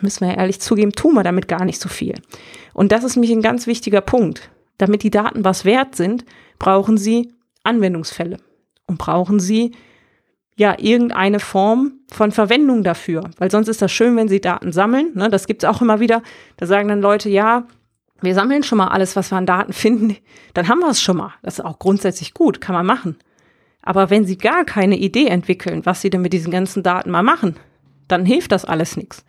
müssen 0.00 0.26
wir 0.26 0.36
ehrlich 0.36 0.60
zugeben, 0.60 0.92
tun 0.92 1.14
wir 1.14 1.22
damit 1.22 1.48
gar 1.48 1.64
nicht 1.64 1.80
so 1.80 1.88
viel. 1.88 2.14
Und 2.72 2.92
das 2.92 3.04
ist 3.04 3.16
mich 3.16 3.30
ein 3.30 3.42
ganz 3.42 3.66
wichtiger 3.66 4.00
Punkt. 4.00 4.50
Damit 4.78 5.02
die 5.02 5.10
Daten 5.10 5.44
was 5.44 5.64
wert 5.64 5.94
sind, 5.94 6.24
brauchen 6.58 6.98
sie 6.98 7.32
Anwendungsfälle 7.62 8.38
und 8.86 8.98
brauchen 8.98 9.40
sie 9.40 9.72
ja 10.56 10.76
irgendeine 10.78 11.40
Form 11.40 12.00
von 12.10 12.30
Verwendung 12.30 12.84
dafür. 12.84 13.30
Weil 13.38 13.50
sonst 13.50 13.68
ist 13.68 13.82
das 13.82 13.90
schön, 13.90 14.16
wenn 14.16 14.28
sie 14.28 14.40
Daten 14.40 14.72
sammeln. 14.72 15.10
Ne? 15.14 15.28
Das 15.28 15.46
gibt's 15.46 15.64
auch 15.64 15.82
immer 15.82 16.00
wieder. 16.00 16.22
Da 16.56 16.66
sagen 16.66 16.88
dann 16.88 17.00
Leute, 17.00 17.28
ja, 17.28 17.66
wir 18.20 18.34
sammeln 18.34 18.62
schon 18.62 18.78
mal 18.78 18.88
alles, 18.88 19.16
was 19.16 19.32
wir 19.32 19.38
an 19.38 19.46
Daten 19.46 19.72
finden. 19.72 20.16
Dann 20.54 20.68
haben 20.68 20.78
wir 20.78 20.90
es 20.90 21.00
schon 21.00 21.16
mal. 21.16 21.34
Das 21.42 21.58
ist 21.58 21.64
auch 21.64 21.78
grundsätzlich 21.78 22.34
gut, 22.34 22.60
kann 22.60 22.74
man 22.74 22.86
machen. 22.86 23.16
Aber 23.82 24.10
wenn 24.10 24.24
sie 24.24 24.38
gar 24.38 24.64
keine 24.64 24.96
Idee 24.96 25.26
entwickeln, 25.26 25.84
was 25.84 26.00
sie 26.00 26.10
denn 26.10 26.22
mit 26.22 26.32
diesen 26.32 26.50
ganzen 26.50 26.82
Daten 26.82 27.10
mal 27.10 27.22
machen, 27.22 27.56
dann 28.08 28.24
hilft 28.24 28.52
das 28.52 28.64
alles 28.64 28.96
nichts. 28.96 29.24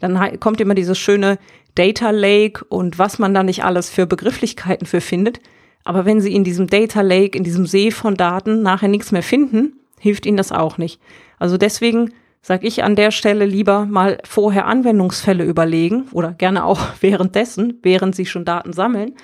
Dann 0.00 0.40
kommt 0.40 0.60
immer 0.60 0.74
dieses 0.74 0.98
schöne 0.98 1.38
Data 1.74 2.10
Lake 2.10 2.64
und 2.64 2.98
was 2.98 3.18
man 3.18 3.34
da 3.34 3.42
nicht 3.42 3.64
alles 3.64 3.90
für 3.90 4.06
Begrifflichkeiten 4.06 4.86
für 4.86 5.00
findet. 5.00 5.40
Aber 5.84 6.04
wenn 6.04 6.20
sie 6.20 6.34
in 6.34 6.44
diesem 6.44 6.66
Data 6.66 7.00
Lake, 7.00 7.36
in 7.36 7.44
diesem 7.44 7.66
See 7.66 7.90
von 7.90 8.14
Daten 8.14 8.62
nachher 8.62 8.88
nichts 8.88 9.12
mehr 9.12 9.22
finden, 9.22 9.80
hilft 9.98 10.26
ihnen 10.26 10.36
das 10.36 10.52
auch 10.52 10.78
nicht. 10.78 11.00
Also 11.38 11.56
deswegen 11.56 12.12
sage 12.42 12.66
ich 12.66 12.82
an 12.82 12.96
der 12.96 13.10
Stelle 13.10 13.44
lieber 13.44 13.86
mal 13.86 14.18
vorher 14.24 14.66
Anwendungsfälle 14.66 15.44
überlegen 15.44 16.08
oder 16.12 16.32
gerne 16.32 16.64
auch 16.64 16.80
währenddessen, 17.00 17.78
während 17.82 18.14
sie 18.14 18.26
schon 18.26 18.44
Daten 18.44 18.72
sammeln, 18.72 19.14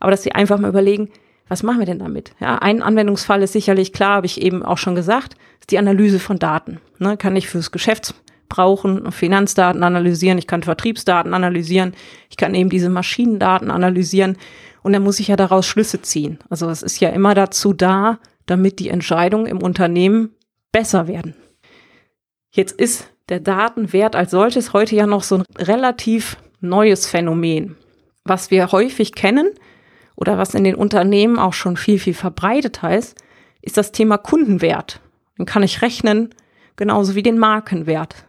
aber 0.00 0.10
dass 0.10 0.22
sie 0.22 0.32
einfach 0.32 0.58
mal 0.58 0.68
überlegen, 0.68 1.08
was 1.48 1.62
machen 1.62 1.78
wir 1.78 1.86
denn 1.86 1.98
damit? 1.98 2.32
Ja, 2.40 2.56
ein 2.56 2.82
Anwendungsfall 2.82 3.42
ist 3.42 3.52
sicherlich 3.52 3.92
klar, 3.92 4.16
habe 4.16 4.26
ich 4.26 4.40
eben 4.40 4.62
auch 4.62 4.78
schon 4.78 4.94
gesagt, 4.94 5.34
ist 5.60 5.70
die 5.70 5.78
Analyse 5.78 6.18
von 6.18 6.38
Daten. 6.38 6.80
Ne, 6.98 7.16
kann 7.16 7.36
ich 7.36 7.48
fürs 7.48 7.70
Geschäft 7.70 8.14
brauchen, 8.48 9.12
Finanzdaten 9.12 9.82
analysieren, 9.82 10.38
ich 10.38 10.46
kann 10.46 10.62
Vertriebsdaten 10.62 11.34
analysieren, 11.34 11.92
ich 12.30 12.36
kann 12.36 12.54
eben 12.54 12.70
diese 12.70 12.88
Maschinendaten 12.88 13.70
analysieren 13.70 14.36
und 14.84 14.92
dann 14.92 15.02
muss 15.02 15.18
ich 15.18 15.28
ja 15.28 15.36
daraus 15.36 15.66
Schlüsse 15.66 16.02
ziehen. 16.02 16.38
Also 16.50 16.68
es 16.68 16.82
ist 16.82 17.00
ja 17.00 17.08
immer 17.08 17.34
dazu 17.34 17.72
da, 17.72 18.18
damit 18.44 18.78
die 18.78 18.90
Entscheidungen 18.90 19.46
im 19.46 19.62
Unternehmen 19.62 20.36
besser 20.72 21.08
werden. 21.08 21.34
Jetzt 22.50 22.78
ist 22.78 23.08
der 23.30 23.40
Datenwert 23.40 24.14
als 24.14 24.30
solches 24.30 24.74
heute 24.74 24.94
ja 24.94 25.06
noch 25.06 25.22
so 25.22 25.38
ein 25.38 25.44
relativ 25.56 26.36
neues 26.60 27.06
Phänomen. 27.06 27.76
Was 28.24 28.50
wir 28.50 28.72
häufig 28.72 29.14
kennen 29.14 29.48
oder 30.16 30.36
was 30.36 30.54
in 30.54 30.64
den 30.64 30.74
Unternehmen 30.74 31.38
auch 31.38 31.54
schon 31.54 31.78
viel, 31.78 31.98
viel 31.98 32.14
verbreitet 32.14 32.82
heißt, 32.82 33.16
ist 33.62 33.78
das 33.78 33.90
Thema 33.90 34.18
Kundenwert. 34.18 35.00
Den 35.38 35.46
kann 35.46 35.62
ich 35.62 35.80
rechnen, 35.80 36.34
genauso 36.76 37.14
wie 37.14 37.22
den 37.22 37.38
Markenwert. 37.38 38.26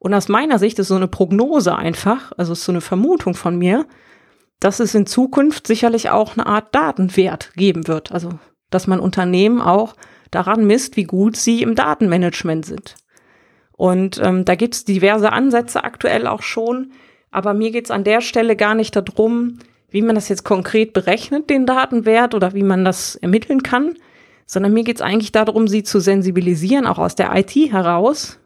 Und 0.00 0.14
aus 0.14 0.28
meiner 0.28 0.58
Sicht 0.58 0.80
ist 0.80 0.88
so 0.88 0.96
eine 0.96 1.08
Prognose 1.08 1.76
einfach, 1.76 2.32
also 2.36 2.54
ist 2.54 2.64
so 2.64 2.72
eine 2.72 2.80
Vermutung 2.80 3.34
von 3.34 3.56
mir, 3.56 3.86
dass 4.64 4.80
es 4.80 4.94
in 4.94 5.04
Zukunft 5.04 5.66
sicherlich 5.66 6.08
auch 6.08 6.38
eine 6.38 6.46
Art 6.46 6.74
Datenwert 6.74 7.52
geben 7.54 7.86
wird. 7.86 8.12
Also 8.12 8.38
dass 8.70 8.86
man 8.86 8.98
Unternehmen 8.98 9.60
auch 9.60 9.94
daran 10.30 10.66
misst, 10.66 10.96
wie 10.96 11.04
gut 11.04 11.36
sie 11.36 11.60
im 11.60 11.74
Datenmanagement 11.74 12.64
sind. 12.64 12.94
Und 13.72 14.18
ähm, 14.24 14.46
da 14.46 14.54
gibt 14.54 14.74
es 14.74 14.86
diverse 14.86 15.32
Ansätze 15.34 15.84
aktuell 15.84 16.26
auch 16.26 16.40
schon, 16.40 16.92
aber 17.30 17.52
mir 17.52 17.72
geht 17.72 17.84
es 17.84 17.90
an 17.90 18.04
der 18.04 18.22
Stelle 18.22 18.56
gar 18.56 18.74
nicht 18.74 18.96
darum, 18.96 19.58
wie 19.90 20.00
man 20.00 20.14
das 20.14 20.30
jetzt 20.30 20.44
konkret 20.44 20.94
berechnet, 20.94 21.50
den 21.50 21.66
Datenwert 21.66 22.34
oder 22.34 22.54
wie 22.54 22.62
man 22.62 22.86
das 22.86 23.16
ermitteln 23.16 23.62
kann, 23.62 23.98
sondern 24.46 24.72
mir 24.72 24.84
geht 24.84 24.96
es 24.96 25.02
eigentlich 25.02 25.32
darum, 25.32 25.68
sie 25.68 25.82
zu 25.82 26.00
sensibilisieren, 26.00 26.86
auch 26.86 26.98
aus 26.98 27.16
der 27.16 27.36
IT 27.36 27.54
heraus, 27.54 28.40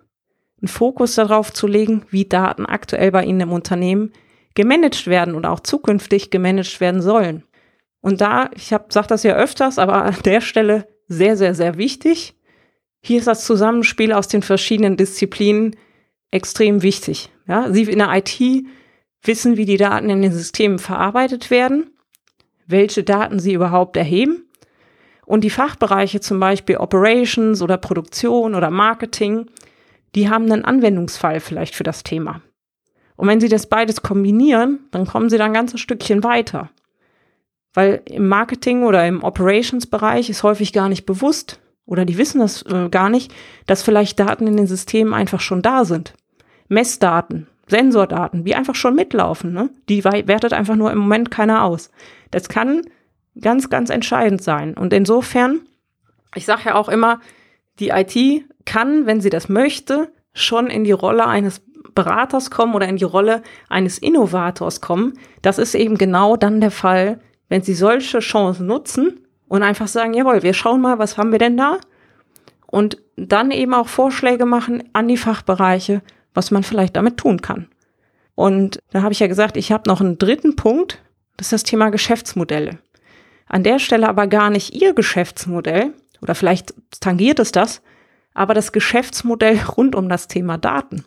einen 0.61 0.69
Fokus 0.69 1.15
darauf 1.15 1.53
zu 1.53 1.69
legen, 1.69 2.03
wie 2.11 2.25
Daten 2.25 2.67
aktuell 2.67 3.13
bei 3.13 3.25
Ihnen 3.25 3.43
im 3.43 3.53
Unternehmen 3.53 4.11
gemanagt 4.59 5.07
werden 5.07 5.37
oder 5.37 5.53
auch 5.53 5.61
zukünftig 5.61 6.31
gemanagt 6.31 6.81
werden 6.81 7.01
sollen. 7.01 7.45
Und 8.01 8.21
da, 8.21 8.51
ich 8.57 8.67
sage 8.67 9.07
das 9.07 9.23
ja 9.23 9.37
öfters, 9.37 9.79
aber 9.79 10.03
an 10.03 10.17
der 10.25 10.41
Stelle 10.41 10.89
sehr, 11.07 11.37
sehr, 11.37 11.55
sehr 11.55 11.79
wichtig. 11.79 12.35
Hier 13.01 13.21
ist 13.21 13.29
das 13.29 13.45
Zusammenspiel 13.45 14.13
aus 14.13 14.27
den 14.27 14.43
verschiedenen 14.43 14.97
Disziplinen 14.97 15.77
extrem 16.33 16.83
wichtig. 16.83 17.31
Ja, 17.47 17.73
Sie 17.73 17.85
in 17.85 17.99
der 17.99 18.13
IT 18.13 18.41
wissen, 19.23 19.57
wie 19.57 19.65
die 19.65 19.77
Daten 19.77 20.11
in 20.11 20.23
den 20.23 20.33
Systemen 20.33 20.81
verarbeitet 20.81 21.53
werden, 21.53 21.93
welche 22.67 23.05
Daten 23.05 23.39
sie 23.39 23.53
überhaupt 23.53 23.97
erheben. 23.97 24.45
Und 25.25 25.45
die 25.45 25.51
Fachbereiche, 25.51 26.19
zum 26.19 26.41
Beispiel 26.41 26.79
Operations 26.79 27.63
oder 27.63 27.77
Produktion 27.77 28.57
oder 28.57 28.71
Marketing, 28.71 29.47
die 30.17 30.29
haben 30.29 30.51
einen 30.51 30.65
Anwendungsfall 30.65 31.39
vielleicht 31.39 31.77
für 31.77 31.85
das 31.85 32.03
Thema. 32.03 32.43
Und 33.19 33.27
wenn 33.27 33.41
sie 33.41 33.49
das 33.49 33.67
beides 33.67 34.01
kombinieren, 34.03 34.79
dann 34.93 35.05
kommen 35.05 35.29
sie 35.29 35.39
dann 35.39 35.49
ein 35.49 35.55
ganzes 35.55 35.81
Stückchen 35.81 36.23
weiter. 36.23 36.71
Weil 37.75 38.01
im 38.07 38.29
Marketing 38.29 38.85
oder 38.85 39.07
im 39.07 39.25
Operations-Bereich 39.25 40.31
ist 40.31 40.45
häufig 40.45 40.73
gar 40.73 40.89
nicht 40.89 41.05
bewusst 41.05 41.61
oder 41.85 42.05
die 42.05 42.17
wissen 42.17 42.39
das 42.39 42.63
äh, 42.63 42.89
gar 42.89 43.09
nicht, 43.09 43.35
dass 43.67 43.83
vielleicht 43.83 44.21
Daten 44.21 44.47
in 44.47 44.57
den 44.57 44.69
Systemen 44.69 45.15
einfach 45.15 45.41
schon 45.41 45.63
da 45.63 45.85
sind. 45.85 46.15
Messdaten, 46.69 47.49
Sensordaten, 47.67 48.45
die 48.45 48.55
einfach 48.55 48.77
schon 48.77 48.95
mitlaufen. 48.95 49.53
Ne? 49.53 49.71
Die 49.89 50.05
wertet 50.05 50.53
einfach 50.53 50.77
nur 50.77 50.93
im 50.93 50.99
Moment 50.99 51.33
keiner 51.33 51.65
aus. 51.65 51.91
Das 52.31 52.49
kann 52.49 52.83
ganz, 53.41 53.69
ganz 53.69 53.91
entscheidend 53.91 54.43
sein. 54.43 54.75
Und 54.75 54.93
insofern, 54.93 55.61
ich 56.37 56.47
sage 56.47 56.63
ja 56.67 56.75
auch 56.77 56.89
immer, 56.89 57.21
die 57.81 57.89
IT 57.89 58.45
kann, 58.65 59.07
wenn 59.07 59.21
sie 59.21 59.31
das 59.31 59.49
möchte, 59.49 60.13
schon 60.35 60.69
in 60.69 60.85
die 60.85 60.93
Rolle 60.93 61.27
eines 61.27 61.63
Beraters 61.99 62.53
kommen 62.53 62.77
oder 62.77 62.87
in 62.87 62.97
die 62.97 63.05
Rolle 63.05 63.43
eines 63.69 63.99
Innovators 63.99 64.81
kommen. 64.81 65.15
Das 65.43 65.59
ist 65.59 65.75
eben 65.75 65.99
genau 65.99 66.37
dann 66.37 66.61
der 66.61 66.71
Fall, 66.71 67.19
wenn 67.49 67.63
Sie 67.63 67.75
solche 67.75 68.21
Chancen 68.21 68.69
nutzen 68.69 69.27
und 69.49 69.65
einfach 69.65 69.89
sagen, 69.89 70.15
jawohl, 70.15 70.45
wir 70.45 70.55
schauen 70.55 70.81
mal, 70.81 71.01
was 71.01 71.19
haben 71.19 71.33
wir 71.33 71.41
denn 71.41 71.57
da? 71.57 71.79
Und 72.69 72.99
dann 73.17 73.51
eben 73.51 73.75
auch 73.75 73.89
Vorschläge 73.89 74.47
machen 74.47 74.85
an 74.93 75.09
die 75.09 75.17
Fachbereiche, 75.17 76.03
was 76.35 76.53
man 76.53 76.63
vielleicht 76.63 76.95
damit 76.95 77.17
tun 77.17 77.43
kann. 77.43 77.67
Und 78.37 78.79
da 78.93 79.03
habe 79.03 79.13
ich 79.13 79.19
ja 79.19 79.27
gesagt, 79.27 79.57
ich 79.57 79.73
habe 79.73 79.91
noch 79.91 80.01
einen 80.01 80.19
dritten 80.19 80.55
Punkt, 80.55 81.03
das 81.37 81.49
ist 81.49 81.53
das 81.53 81.63
Thema 81.65 81.91
Geschäftsmodelle. 81.91 82.79
An 83.49 83.65
der 83.65 83.81
Stelle 83.81 84.09
aber 84.09 84.29
gar 84.29 84.51
nicht 84.51 84.73
Ihr 84.73 84.95
Geschäftsmodell, 84.95 85.95
oder 86.23 86.37
vielleicht 86.37 86.75
tangiert 87.01 87.41
es 87.41 87.51
das, 87.51 87.83
aber 88.35 88.55
das 88.55 88.71
Geschäftsmodell 88.71 89.59
rund 89.77 89.97
um 89.97 90.09
das 90.09 90.29
Thema 90.29 90.59
Daten. 90.59 91.05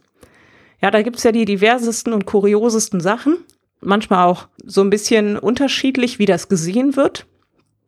Ja, 0.81 0.91
da 0.91 1.01
gibt's 1.01 1.23
ja 1.23 1.31
die 1.31 1.45
diversesten 1.45 2.13
und 2.13 2.25
kuriosesten 2.25 3.01
Sachen, 3.01 3.37
manchmal 3.81 4.25
auch 4.25 4.47
so 4.65 4.81
ein 4.81 4.89
bisschen 4.89 5.37
unterschiedlich, 5.37 6.19
wie 6.19 6.25
das 6.25 6.49
gesehen 6.49 6.95
wird. 6.95 7.27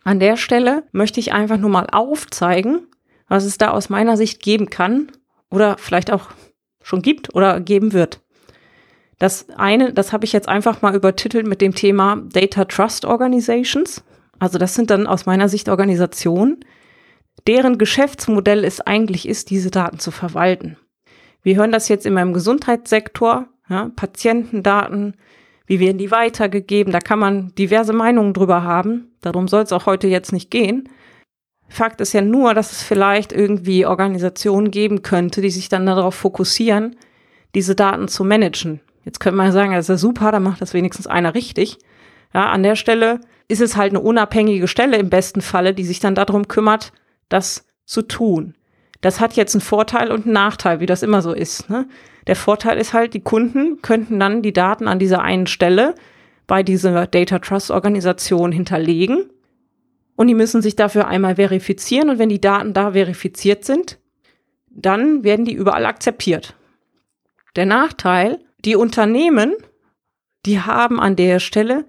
An 0.04 0.20
der 0.20 0.38
Stelle 0.38 0.84
möchte 0.92 1.20
ich 1.20 1.34
einfach 1.34 1.58
nur 1.58 1.70
mal 1.70 1.88
aufzeigen, 1.92 2.88
was 3.28 3.46
es 3.46 3.58
da 3.58 3.72
aus 3.72 3.90
meiner 3.90 4.18
Sicht 4.18 4.42
geben 4.42 4.70
kann 4.70 5.12
oder 5.50 5.78
vielleicht 5.80 6.12
auch 6.12 6.30
schon 6.82 7.02
gibt 7.02 7.34
oder 7.34 7.60
geben 7.62 7.94
wird. 7.94 8.20
Das 9.18 9.48
eine, 9.56 9.94
das 9.94 10.12
habe 10.12 10.26
ich 10.26 10.34
jetzt 10.34 10.50
einfach 10.50 10.82
mal 10.82 10.96
übertitelt 10.96 11.48
mit 11.48 11.62
dem 11.62 11.74
Thema 11.74 12.22
Data 12.32 12.66
Trust 12.66 13.06
Organizations. 13.06 14.04
Also 14.40 14.58
das 14.58 14.76
sind 14.76 14.90
dann 14.90 15.08
aus 15.08 15.26
meiner 15.26 15.48
Sicht 15.48 15.70
Organisationen, 15.70 16.66
deren 17.48 17.78
Geschäftsmodell 17.78 18.66
es 18.66 18.82
eigentlich 18.82 19.28
ist, 19.28 19.50
diese 19.50 19.72
Daten 19.72 20.00
zu 20.00 20.12
verwalten. 20.12 20.78
Wir 21.44 21.58
hören 21.58 21.72
das 21.72 21.90
jetzt 21.90 22.06
in 22.06 22.14
meinem 22.14 22.34
Gesundheitssektor, 22.34 23.48
ja, 23.70 23.92
Patientendaten, 23.96 25.16
wie 25.66 25.80
werden 25.80 25.98
die 25.98 26.12
weitergegeben, 26.12 26.92
da 26.92 27.00
kann 27.00 27.20
man 27.20 27.54
diverse 27.56 27.94
Meinungen 27.94 28.34
drüber 28.34 28.64
haben. 28.64 29.12
Darum 29.22 29.48
soll 29.48 29.64
es 29.64 29.72
auch 29.72 29.86
heute 29.86 30.08
jetzt 30.08 30.34
nicht 30.34 30.52
gehen. 30.52 30.90
Fakt 31.70 32.02
ist 32.02 32.14
ja 32.14 32.22
nur, 32.22 32.54
dass 32.54 32.72
es 32.72 32.84
vielleicht 32.84 33.32
irgendwie 33.32 33.86
Organisationen 33.86 34.72
geben 34.72 35.02
könnte, 35.02 35.42
die 35.42 35.50
sich 35.50 35.70
dann 35.70 35.86
darauf 35.86 36.16
fokussieren, 36.16 36.96
diese 37.56 37.76
Daten 37.76 38.08
zu 38.08 38.24
managen. 38.24 38.82
Jetzt 39.06 39.20
könnte 39.20 39.38
man 39.38 39.52
sagen, 39.52 39.72
das 39.72 39.86
ist 39.86 39.90
ja 39.90 39.98
super, 39.98 40.32
dann 40.32 40.44
macht 40.44 40.62
das 40.62 40.74
wenigstens 40.74 41.08
einer 41.08 41.34
richtig. 41.34 41.78
Ja, 42.34 42.52
an 42.52 42.64
der 42.64 42.76
Stelle 42.76 43.20
ist 43.48 43.62
es 43.62 43.76
halt 43.76 43.92
eine 43.92 44.02
unabhängige 44.02 44.68
Stelle 44.68 44.98
im 44.98 45.10
besten 45.10 45.42
Falle, 45.42 45.74
die 45.74 45.84
sich 45.84 46.00
dann 46.00 46.16
darum 46.16 46.48
kümmert, 46.48 46.94
das 47.30 47.66
zu 47.86 48.02
tun. 48.02 48.56
Das 49.04 49.20
hat 49.20 49.34
jetzt 49.34 49.54
einen 49.54 49.62
Vorteil 49.62 50.12
und 50.12 50.24
einen 50.24 50.34
Nachteil, 50.34 50.80
wie 50.80 50.86
das 50.86 51.04
immer 51.04 51.22
so 51.22 51.34
ist. 51.34 51.70
Ne? 51.70 51.88
Der 52.26 52.38
Vorteil 52.38 52.78
ist 52.78 52.94
halt, 52.94 53.14
die 53.14 53.20
Kunden 53.20 53.82
könnten 53.82 54.18
dann 54.18 54.42
die 54.42 54.54
Daten 54.54 54.88
an 54.88 54.98
dieser 54.98 55.22
einen 55.22 55.46
Stelle 55.46 55.94
bei 56.48 56.64
dieser 56.64 57.06
Data 57.06 57.40
Trust 57.40 57.70
Organisation 57.70 58.54
hinterlegen 58.54 59.30
und 60.16 60.28
die 60.28 60.34
müssen 60.34 60.62
sich 60.62 60.78
dafür 60.78 61.08
einmal 61.08 61.36
verifizieren 61.36 62.10
und 62.12 62.18
wenn 62.18 62.30
die 62.30 62.40
Daten 62.40 62.74
da 62.74 62.94
verifiziert 62.94 63.66
sind, 63.66 64.00
dann 64.70 65.26
werden 65.26 65.44
die 65.44 65.54
überall 65.54 65.86
akzeptiert. 65.86 66.56
Der 67.58 67.66
Nachteil, 67.66 68.40
die 68.64 68.78
Unternehmen, 68.78 69.54
die 70.46 70.62
haben 70.62 71.02
an 71.02 71.18
der 71.18 71.40
Stelle 71.40 71.86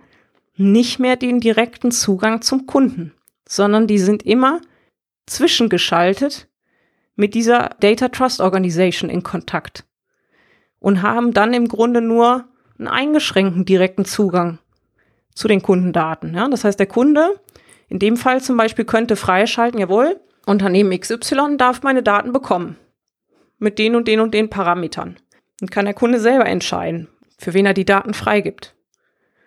nicht 0.57 0.99
mehr 0.99 1.15
den 1.15 1.39
direkten 1.39 1.93
Zugang 1.93 2.43
zum 2.43 2.67
Kunden, 2.67 3.13
sondern 3.49 3.87
die 3.87 3.99
sind 3.99 4.25
immer 4.25 4.61
zwischengeschaltet 5.27 6.49
mit 7.17 7.35
dieser 7.35 7.71
Data 7.81 8.09
Trust 8.09 8.41
Organization 8.41 9.11
in 9.11 9.23
Kontakt 9.23 9.85
und 10.79 11.03
haben 11.03 11.33
dann 11.33 11.55
im 11.55 11.69
Grunde 11.69 12.01
nur 12.01 12.45
einen 12.79 12.89
eingeschränkten 12.89 13.65
direkten 13.65 14.05
Zugang 14.05 14.59
zu 15.35 15.49
den 15.49 15.63
Kundendaten. 15.63 16.35
Ja? 16.35 16.49
Das 16.49 16.65
heißt, 16.65 16.79
der 16.79 16.87
Kunde 16.87 17.41
in 17.89 17.99
dem 17.99 18.17
Fall 18.17 18.41
zum 18.41 18.57
Beispiel 18.57 18.85
könnte 18.85 19.17
freischalten, 19.17 19.81
jawohl, 19.81 20.21
Unternehmen 20.47 20.99
XY 20.99 21.57
darf 21.57 21.83
meine 21.83 22.03
Daten 22.03 22.33
bekommen. 22.33 22.77
Mit 23.59 23.79
den 23.79 23.95
und 23.95 24.09
den 24.09 24.21
und 24.21 24.35
den 24.35 24.51
Parametern. 24.51 25.17
Dann 25.61 25.71
kann 25.71 25.85
der 25.85 25.95
Kunde 25.95 26.19
selber 26.19 26.47
entscheiden, 26.47 27.09
für 27.39 27.55
wen 27.55 27.67
er 27.67 27.75
die 27.75 27.85
Daten 27.85 28.13
freigibt. 28.13 28.75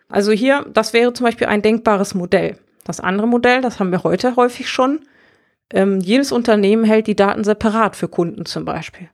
Also 0.09 0.31
hier, 0.31 0.65
das 0.73 0.93
wäre 0.93 1.13
zum 1.13 1.25
Beispiel 1.25 1.47
ein 1.47 1.61
denkbares 1.61 2.15
Modell. 2.15 2.57
Das 2.85 2.99
andere 2.99 3.27
Modell, 3.27 3.61
das 3.61 3.79
haben 3.79 3.91
wir 3.91 4.03
heute 4.03 4.35
häufig 4.37 4.69
schon. 4.69 5.01
Ähm, 5.71 5.99
jedes 5.99 6.31
Unternehmen 6.31 6.85
hält 6.85 7.07
die 7.07 7.15
Daten 7.15 7.43
separat 7.43 7.95
für 7.95 8.07
Kunden 8.07 8.45
zum 8.45 8.65
Beispiel. 8.65 9.09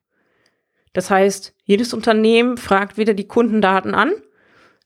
Das 0.94 1.10
heißt, 1.10 1.56
jedes 1.64 1.94
Unternehmen 1.94 2.58
fragt 2.58 2.98
wieder 2.98 3.14
die 3.14 3.28
Kundendaten 3.28 3.96
an. 3.96 4.12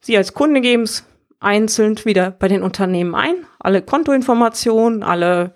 Sie 0.00 0.16
als 0.16 0.32
Kunde 0.32 0.60
geben 0.60 0.84
es 0.84 1.04
einzeln 1.40 2.02
wieder 2.04 2.30
bei 2.30 2.48
den 2.48 2.62
Unternehmen 2.62 3.14
ein. 3.14 3.34
Alle 3.58 3.82
Kontoinformationen, 3.82 5.02
alle 5.02 5.54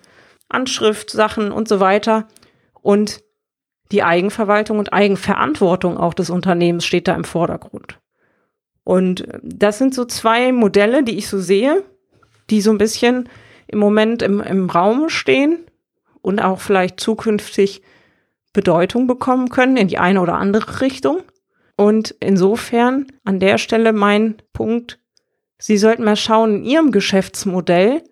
Anschriftsachen 0.48 1.50
und 1.50 1.68
so 1.68 1.80
weiter. 1.80 2.28
Und 2.82 3.22
die 3.90 4.02
Eigenverwaltung 4.02 4.78
und 4.78 4.92
Eigenverantwortung 4.92 5.96
auch 5.96 6.14
des 6.14 6.30
Unternehmens 6.30 6.84
steht 6.84 7.08
da 7.08 7.14
im 7.14 7.24
Vordergrund. 7.24 7.98
Und 8.84 9.26
das 9.42 9.78
sind 9.78 9.94
so 9.94 10.04
zwei 10.04 10.52
Modelle, 10.52 11.02
die 11.02 11.16
ich 11.16 11.28
so 11.28 11.38
sehe, 11.38 11.82
die 12.50 12.60
so 12.60 12.70
ein 12.70 12.78
bisschen 12.78 13.28
im 13.68 13.78
Moment 13.78 14.22
im, 14.22 14.40
im 14.40 14.68
Raum 14.68 15.08
stehen 15.08 15.64
und 16.22 16.40
auch 16.40 16.60
vielleicht 16.60 17.00
zukünftig 17.00 17.82
Bedeutung 18.52 19.06
bekommen 19.06 19.48
können 19.48 19.76
in 19.76 19.88
die 19.88 19.98
eine 19.98 20.20
oder 20.20 20.34
andere 20.34 20.80
Richtung. 20.80 21.22
Und 21.76 22.14
insofern 22.20 23.06
an 23.24 23.40
der 23.40 23.58
Stelle 23.58 23.92
mein 23.92 24.36
Punkt, 24.52 24.98
Sie 25.58 25.78
sollten 25.78 26.04
mal 26.04 26.16
schauen 26.16 26.56
in 26.56 26.64
Ihrem 26.64 26.92
Geschäftsmodell, 26.92 28.02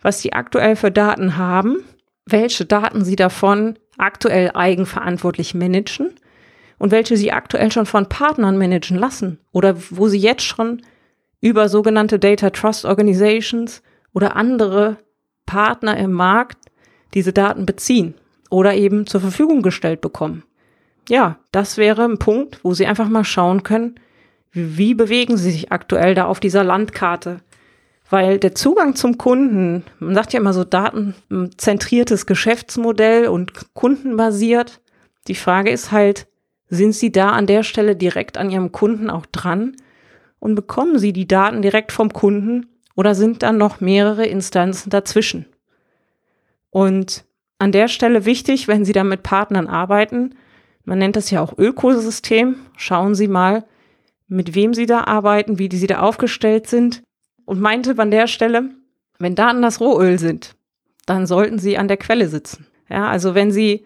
was 0.00 0.20
Sie 0.20 0.32
aktuell 0.32 0.76
für 0.76 0.90
Daten 0.90 1.36
haben, 1.36 1.84
welche 2.26 2.64
Daten 2.64 3.04
Sie 3.04 3.16
davon 3.16 3.78
aktuell 3.98 4.52
eigenverantwortlich 4.54 5.54
managen 5.54 6.14
und 6.78 6.90
welche 6.90 7.16
Sie 7.16 7.32
aktuell 7.32 7.70
schon 7.70 7.86
von 7.86 8.08
Partnern 8.08 8.56
managen 8.56 8.96
lassen 8.96 9.40
oder 9.52 9.76
wo 9.90 10.08
Sie 10.08 10.18
jetzt 10.18 10.42
schon 10.42 10.82
über 11.40 11.68
sogenannte 11.68 12.18
Data 12.18 12.50
Trust 12.50 12.84
Organizations 12.84 13.82
oder 14.12 14.36
andere 14.36 14.98
Partner 15.46 15.96
im 15.96 16.12
Markt 16.12 16.69
diese 17.14 17.32
Daten 17.32 17.66
beziehen 17.66 18.14
oder 18.50 18.74
eben 18.74 19.06
zur 19.06 19.20
Verfügung 19.20 19.62
gestellt 19.62 20.00
bekommen. 20.00 20.44
Ja, 21.08 21.38
das 21.52 21.76
wäre 21.76 22.04
ein 22.04 22.18
Punkt, 22.18 22.60
wo 22.62 22.74
Sie 22.74 22.86
einfach 22.86 23.08
mal 23.08 23.24
schauen 23.24 23.62
können, 23.62 23.96
wie 24.52 24.94
bewegen 24.94 25.36
Sie 25.36 25.50
sich 25.50 25.72
aktuell 25.72 26.14
da 26.14 26.26
auf 26.26 26.40
dieser 26.40 26.64
Landkarte? 26.64 27.40
Weil 28.08 28.38
der 28.38 28.56
Zugang 28.56 28.96
zum 28.96 29.18
Kunden, 29.18 29.84
man 30.00 30.14
sagt 30.14 30.32
ja 30.32 30.40
immer 30.40 30.52
so 30.52 30.64
datenzentriertes 30.64 32.26
Geschäftsmodell 32.26 33.28
und 33.28 33.72
kundenbasiert. 33.74 34.80
Die 35.28 35.36
Frage 35.36 35.70
ist 35.70 35.92
halt, 35.92 36.26
sind 36.68 36.92
Sie 36.92 37.12
da 37.12 37.30
an 37.30 37.46
der 37.46 37.62
Stelle 37.62 37.94
direkt 37.94 38.38
an 38.38 38.50
Ihrem 38.50 38.72
Kunden 38.72 39.10
auch 39.10 39.26
dran 39.26 39.76
und 40.40 40.56
bekommen 40.56 40.98
Sie 40.98 41.12
die 41.12 41.28
Daten 41.28 41.62
direkt 41.62 41.92
vom 41.92 42.12
Kunden 42.12 42.66
oder 42.96 43.14
sind 43.14 43.44
dann 43.44 43.58
noch 43.58 43.80
mehrere 43.80 44.26
Instanzen 44.26 44.90
dazwischen? 44.90 45.46
Und 46.70 47.24
an 47.58 47.72
der 47.72 47.88
Stelle 47.88 48.24
wichtig, 48.24 48.68
wenn 48.68 48.84
Sie 48.84 48.92
da 48.92 49.04
mit 49.04 49.22
Partnern 49.22 49.66
arbeiten, 49.66 50.34
man 50.84 50.98
nennt 50.98 51.16
das 51.16 51.30
ja 51.30 51.42
auch 51.42 51.58
Ökosystem, 51.58 52.56
schauen 52.76 53.14
Sie 53.14 53.28
mal, 53.28 53.64
mit 54.28 54.54
wem 54.54 54.72
Sie 54.72 54.86
da 54.86 55.04
arbeiten, 55.04 55.58
wie 55.58 55.68
die 55.68 55.76
Sie 55.76 55.86
da 55.86 56.00
aufgestellt 56.00 56.68
sind 56.68 57.02
und 57.44 57.60
meinte 57.60 57.98
an 57.98 58.10
der 58.10 58.28
Stelle, 58.28 58.70
wenn 59.18 59.34
Daten 59.34 59.60
das 59.60 59.80
Rohöl 59.80 60.18
sind, 60.18 60.56
dann 61.04 61.26
sollten 61.26 61.58
Sie 61.58 61.76
an 61.76 61.88
der 61.88 61.96
Quelle 61.96 62.28
sitzen. 62.28 62.66
Ja, 62.88 63.08
also 63.08 63.34
wenn 63.34 63.50
Sie 63.50 63.84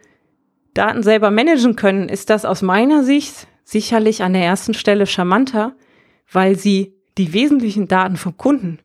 Daten 0.75 1.03
selber 1.03 1.31
managen 1.31 1.77
können, 1.77 2.09
ist 2.09 2.31
das 2.31 2.45
aus 2.45 2.63
meiner 2.63 3.03
Sicht 3.03 3.49
sicherlich 3.65 4.23
an 4.23 4.35
der 4.35 4.45
ersten 4.45 4.75
Stelle 4.75 5.07
charmanter, 5.07 5.75
weil 6.31 6.57
Sie 6.57 6.95
die 7.17 7.33
wesentlichen 7.33 7.89
Daten 7.89 8.17
vom 8.17 8.37
Kunden 8.37 8.79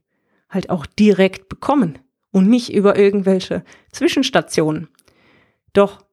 halt 0.49 0.69
auch 0.69 0.85
direkt 0.85 1.49
bekommen 1.49 1.99
und 2.31 2.49
nicht 2.49 2.73
über 2.73 2.97
irgendwelche 2.97 3.63
Zwischenstationen. 3.91 4.89
Doch 5.73 6.03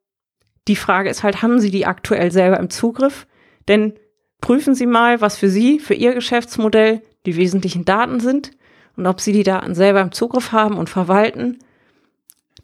die 0.68 0.76
Frage 0.76 1.10
ist 1.10 1.22
halt, 1.22 1.42
haben 1.42 1.60
Sie 1.60 1.70
die 1.70 1.86
aktuell 1.86 2.30
selber 2.30 2.58
im 2.58 2.70
Zugriff? 2.70 3.26
Denn 3.68 3.94
prüfen 4.40 4.74
Sie 4.74 4.86
mal, 4.86 5.20
was 5.20 5.36
für 5.36 5.48
Sie, 5.48 5.78
für 5.78 5.94
Ihr 5.94 6.14
Geschäftsmodell 6.14 7.02
die 7.24 7.36
wesentlichen 7.36 7.84
Daten 7.84 8.20
sind 8.20 8.52
und 8.96 9.06
ob 9.06 9.20
Sie 9.20 9.32
die 9.32 9.42
Daten 9.42 9.74
selber 9.74 10.00
im 10.00 10.12
Zugriff 10.12 10.52
haben 10.52 10.76
und 10.76 10.90
verwalten. 10.90 11.58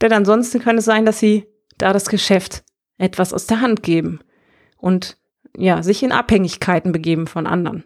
Denn 0.01 0.13
ansonsten 0.13 0.61
kann 0.61 0.79
es 0.79 0.85
sein, 0.85 1.05
dass 1.05 1.19
Sie 1.19 1.47
da 1.79 1.93
das 1.93 2.09
Geschäft 2.09 2.65
etwas 2.99 3.33
aus 3.33 3.47
der 3.47 3.61
Hand 3.61 3.83
geben 3.83 4.21
und 4.77 5.17
ja, 5.57 5.83
sich 5.83 6.03
in 6.03 6.13
Abhängigkeiten 6.13 6.93
begeben 6.93 7.27
von 7.27 7.47
anderen. 7.47 7.85